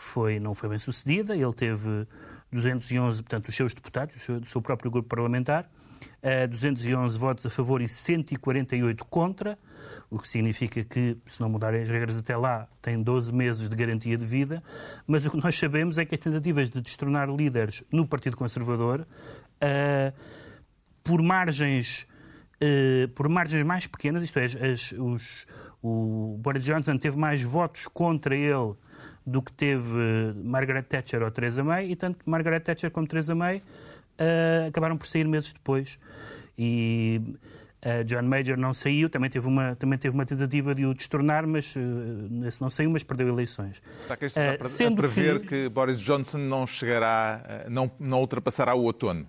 [0.01, 2.07] foi, não foi bem sucedida, ele teve
[2.51, 5.69] 211, portanto, os seus deputados, o seu, o seu próprio grupo parlamentar,
[6.21, 9.57] eh, 211 votos a favor e 148 contra,
[10.09, 13.75] o que significa que, se não mudarem as regras até lá, tem 12 meses de
[13.75, 14.63] garantia de vida.
[15.05, 19.05] Mas o que nós sabemos é que as tentativas de destronar líderes no Partido Conservador,
[19.61, 20.11] eh,
[21.03, 22.07] por margens
[22.61, 25.47] eh, por margens mais pequenas, isto é, as- os-
[25.81, 28.73] o Boris Johnson teve mais votos contra ele
[29.29, 33.61] do que teve Margaret Thatcher ou Theresa May, e tanto Margaret Thatcher como Theresa May
[34.17, 35.99] eh, acabaram por sair meses depois.
[36.57, 37.21] E
[37.81, 41.47] eh, John Major não saiu, também teve uma, também teve uma tentativa de o destornar,
[41.47, 43.81] mas eh, esse não saiu, mas perdeu eleições.
[44.01, 45.69] Está aqui está Eh, a pre- a sendo prever que- que...
[45.69, 49.25] Boris Johnson não chegará, não, não ultrapassará o outono.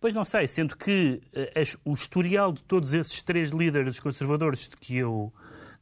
[0.00, 1.20] Pois não sei, sendo que
[1.54, 5.32] as- o historial de todos esses três líderes conservadores que eu,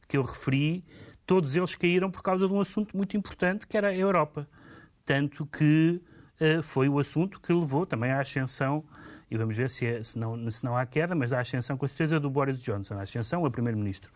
[0.07, 0.83] que eu referi,
[1.25, 4.47] todos eles caíram por causa de um assunto muito importante que era a Europa.
[5.05, 6.01] Tanto que
[6.39, 8.83] eh, foi o assunto que levou também à ascensão,
[9.29, 11.87] e vamos ver se, é- se, não, se não há queda, mas à ascensão com
[11.87, 14.11] certeza do Boris Johnson, à ascensão a primeiro-ministro.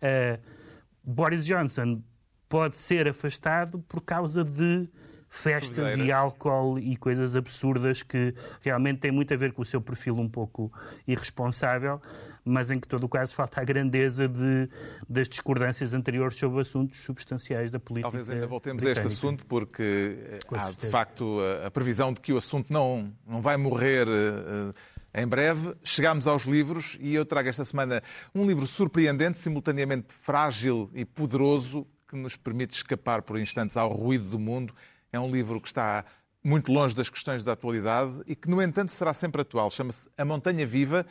[0.00, 0.38] Eh,
[1.02, 2.02] Boris Johnson
[2.48, 4.88] pode ser afastado por causa de
[5.28, 9.80] festas e álcool e coisas absurdas que realmente têm muito a ver com o seu
[9.80, 10.72] perfil um pouco
[11.08, 12.00] irresponsável,
[12.44, 14.68] mas em que todo o caso falta a grandeza de,
[15.08, 18.10] das discordâncias anteriores sobre assuntos substanciais da política.
[18.10, 19.26] Talvez ainda voltemos a este britânica.
[19.26, 19.82] assunto, porque
[20.26, 20.90] eh, Com há de certeza.
[20.90, 25.74] facto a, a previsão de que o assunto não, não vai morrer eh, em breve.
[25.82, 28.02] Chegámos aos livros e eu trago esta semana
[28.34, 34.24] um livro surpreendente, simultaneamente frágil e poderoso, que nos permite escapar por instantes ao ruído
[34.28, 34.74] do mundo.
[35.10, 36.04] É um livro que está
[36.42, 39.70] muito longe das questões da atualidade e que, no entanto, será sempre atual.
[39.70, 41.06] Chama-se A Montanha Viva.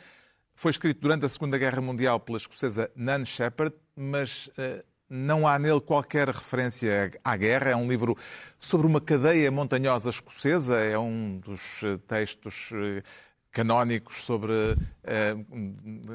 [0.54, 5.58] Foi escrito durante a Segunda Guerra Mundial pela escocesa Nan Shepherd, mas eh, não há
[5.58, 7.70] nele qualquer referência à guerra.
[7.70, 8.16] É um livro
[8.58, 10.78] sobre uma cadeia montanhosa escocesa.
[10.78, 13.02] É um dos eh, textos eh,
[13.50, 14.52] canónicos sobre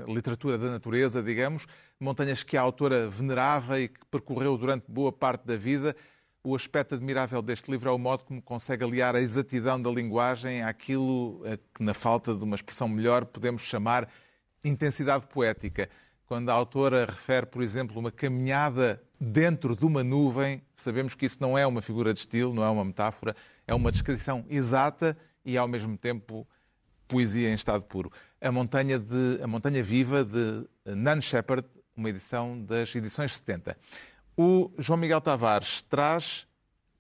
[0.07, 1.67] literatura da natureza, digamos.
[1.99, 5.95] Montanhas que a autora venerava e que percorreu durante boa parte da vida.
[6.43, 10.63] O aspecto admirável deste livro é o modo como consegue aliar a exatidão da linguagem
[10.63, 11.41] àquilo
[11.73, 14.09] que, na falta de uma expressão melhor, podemos chamar
[14.63, 15.89] intensidade poética.
[16.25, 21.37] Quando a autora refere, por exemplo, uma caminhada dentro de uma nuvem, sabemos que isso
[21.41, 23.35] não é uma figura de estilo, não é uma metáfora,
[23.65, 26.47] é uma descrição exata e, ao mesmo tempo,
[27.07, 28.11] poesia em estado puro.
[28.39, 33.75] A Montanha, de, a Montanha Viva, de Nan Shepherd, uma edição das edições 70.
[34.37, 36.47] O João Miguel Tavares traz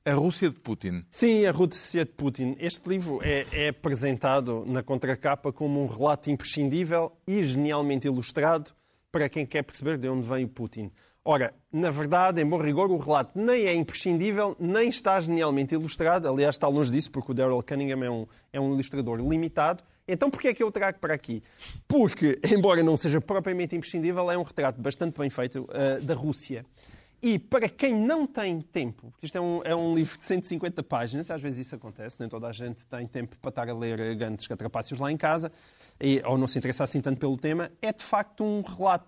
[0.09, 1.03] a Rússia de Putin.
[1.09, 2.55] Sim, a Rússia de Putin.
[2.59, 8.71] Este livro é, é apresentado na contracapa como um relato imprescindível e genialmente ilustrado
[9.11, 10.91] para quem quer perceber de onde vem o Putin.
[11.23, 16.27] Ora, na verdade, em bom rigor, o relato nem é imprescindível, nem está genialmente ilustrado.
[16.27, 19.83] Aliás, está longe disso, porque o Daryl Cunningham é um, é um ilustrador limitado.
[20.07, 21.43] Então, porquê é que eu trago para aqui?
[21.87, 26.65] Porque, embora não seja propriamente imprescindível, é um retrato bastante bem feito uh, da Rússia.
[27.21, 30.81] E para quem não tem tempo, porque isto é um, é um livro de 150
[30.83, 34.15] páginas, às vezes isso acontece, nem toda a gente tem tempo para estar a ler
[34.15, 35.51] grandes catrapácios lá em casa,
[35.99, 39.05] e, ou não se interessa assim tanto pelo tema, é de facto um relato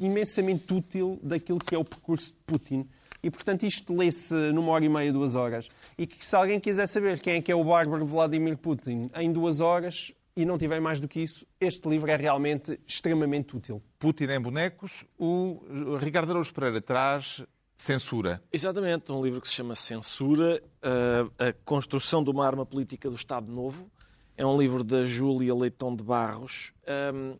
[0.00, 2.88] imensamente útil daquilo que é o percurso de Putin.
[3.22, 5.68] E, portanto, isto lê-se numa hora e meia, duas horas.
[5.98, 9.30] E que se alguém quiser saber quem é que é o bárbaro Vladimir Putin em
[9.30, 13.82] duas horas, e não tiver mais do que isso, este livro é realmente extremamente útil.
[13.98, 15.04] Putin em bonecos.
[15.18, 15.62] O
[15.98, 17.44] Ricardo Araújo Pereira traz
[17.76, 18.42] Censura.
[18.52, 23.16] Exatamente, um livro que se chama Censura, a, a construção de uma arma política do
[23.16, 23.90] Estado Novo.
[24.36, 26.72] É um livro da Júlia Leitão de Barros.
[27.14, 27.38] Um,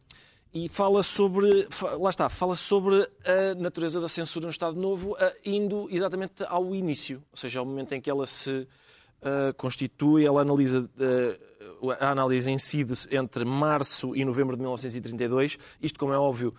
[0.52, 1.68] e fala sobre,
[1.98, 7.22] lá está, fala sobre a natureza da censura no Estado Novo, indo exatamente ao início,
[7.30, 11.49] ou seja, ao momento em que ela se uh, constitui, ela analisa uh,
[11.98, 15.58] a análise incide entre março e novembro de 1932.
[15.80, 16.54] Isto, como é óbvio,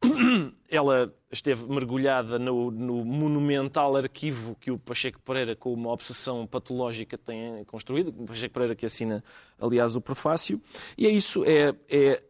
[0.68, 7.16] ela esteve mergulhada no, no, monumental arquivo que o Pacheco Pereira, com uma obsessão patológica,
[7.18, 8.08] tem construído.
[8.08, 9.22] O Pacheco Pereira que assina,
[9.58, 10.60] aliás, o prefácio.
[10.96, 12.22] E é isso, é, é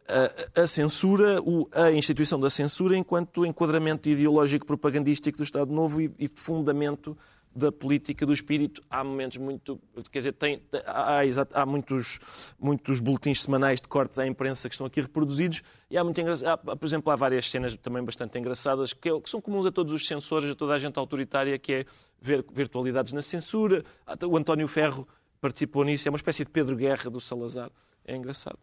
[0.55, 1.39] a, a, censura,
[1.71, 7.17] a instituição da censura enquanto enquadramento ideológico propagandístico do Estado Novo e, e fundamento
[7.55, 8.83] da política do espírito.
[8.89, 9.79] Há momentos muito.
[10.11, 11.21] Quer dizer, tem, há,
[11.53, 12.19] há, muitos,
[12.59, 16.57] muitos boletins semanais de cortes à imprensa que estão aqui reproduzidos e há muito há,
[16.57, 19.93] por exemplo, há várias cenas também bastante engraçadas que, é, que, são comuns a todos
[19.93, 21.85] os censores, a toda a gente autoritária, que é
[22.21, 23.83] ver virtualidades na censura.
[24.27, 25.07] O António Ferro
[25.39, 27.71] participou nisso, é uma espécie de Pedro Guerra do Salazar.
[28.03, 28.59] É engraçado.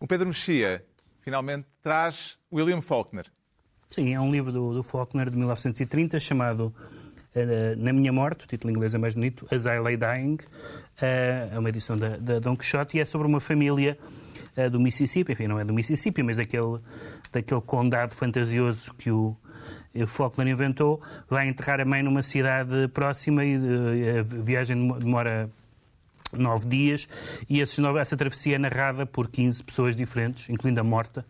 [0.00, 0.84] O Pedro Mexia
[1.20, 3.26] finalmente traz William Faulkner.
[3.86, 6.74] Sim, é um livro do, do Faulkner de 1930 chamado
[7.78, 10.38] na Minha Morte, o título em inglês é mais bonito, As I Lay Dying,
[11.00, 13.96] eh, é uma edição da, da Don Quixote e é sobre uma família
[14.56, 16.78] eh, do Mississippi, enfim, não é do Mississippi, mas daquele,
[17.32, 19.36] daquele condado fantasioso que o
[20.06, 23.56] Faulkner inventou, vai enterrar a mãe numa cidade próxima e
[24.18, 25.50] a viagem demora
[26.32, 27.08] nove dias.
[27.48, 31.24] E esses nove, essa travessia é narrada por 15 pessoas diferentes, incluindo a morta,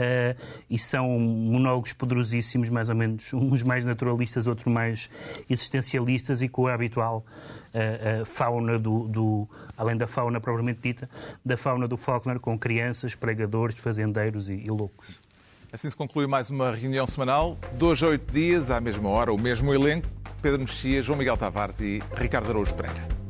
[0.00, 0.36] uh,
[0.68, 5.10] e são monólogos poderosíssimos, mais ou menos, uns mais naturalistas, outros mais
[5.48, 7.24] existencialistas e com a habitual
[7.74, 11.08] uh, uh, fauna do, do, além da fauna propriamente dita,
[11.44, 15.18] da fauna do Faulkner com crianças, pregadores, fazendeiros e, e loucos.
[15.72, 19.38] Assim se conclui mais uma reunião semanal, dois a oito dias, à mesma hora, o
[19.38, 20.08] mesmo elenco,
[20.42, 23.29] Pedro Mexia, João Miguel Tavares e Ricardo Araújo Pereira.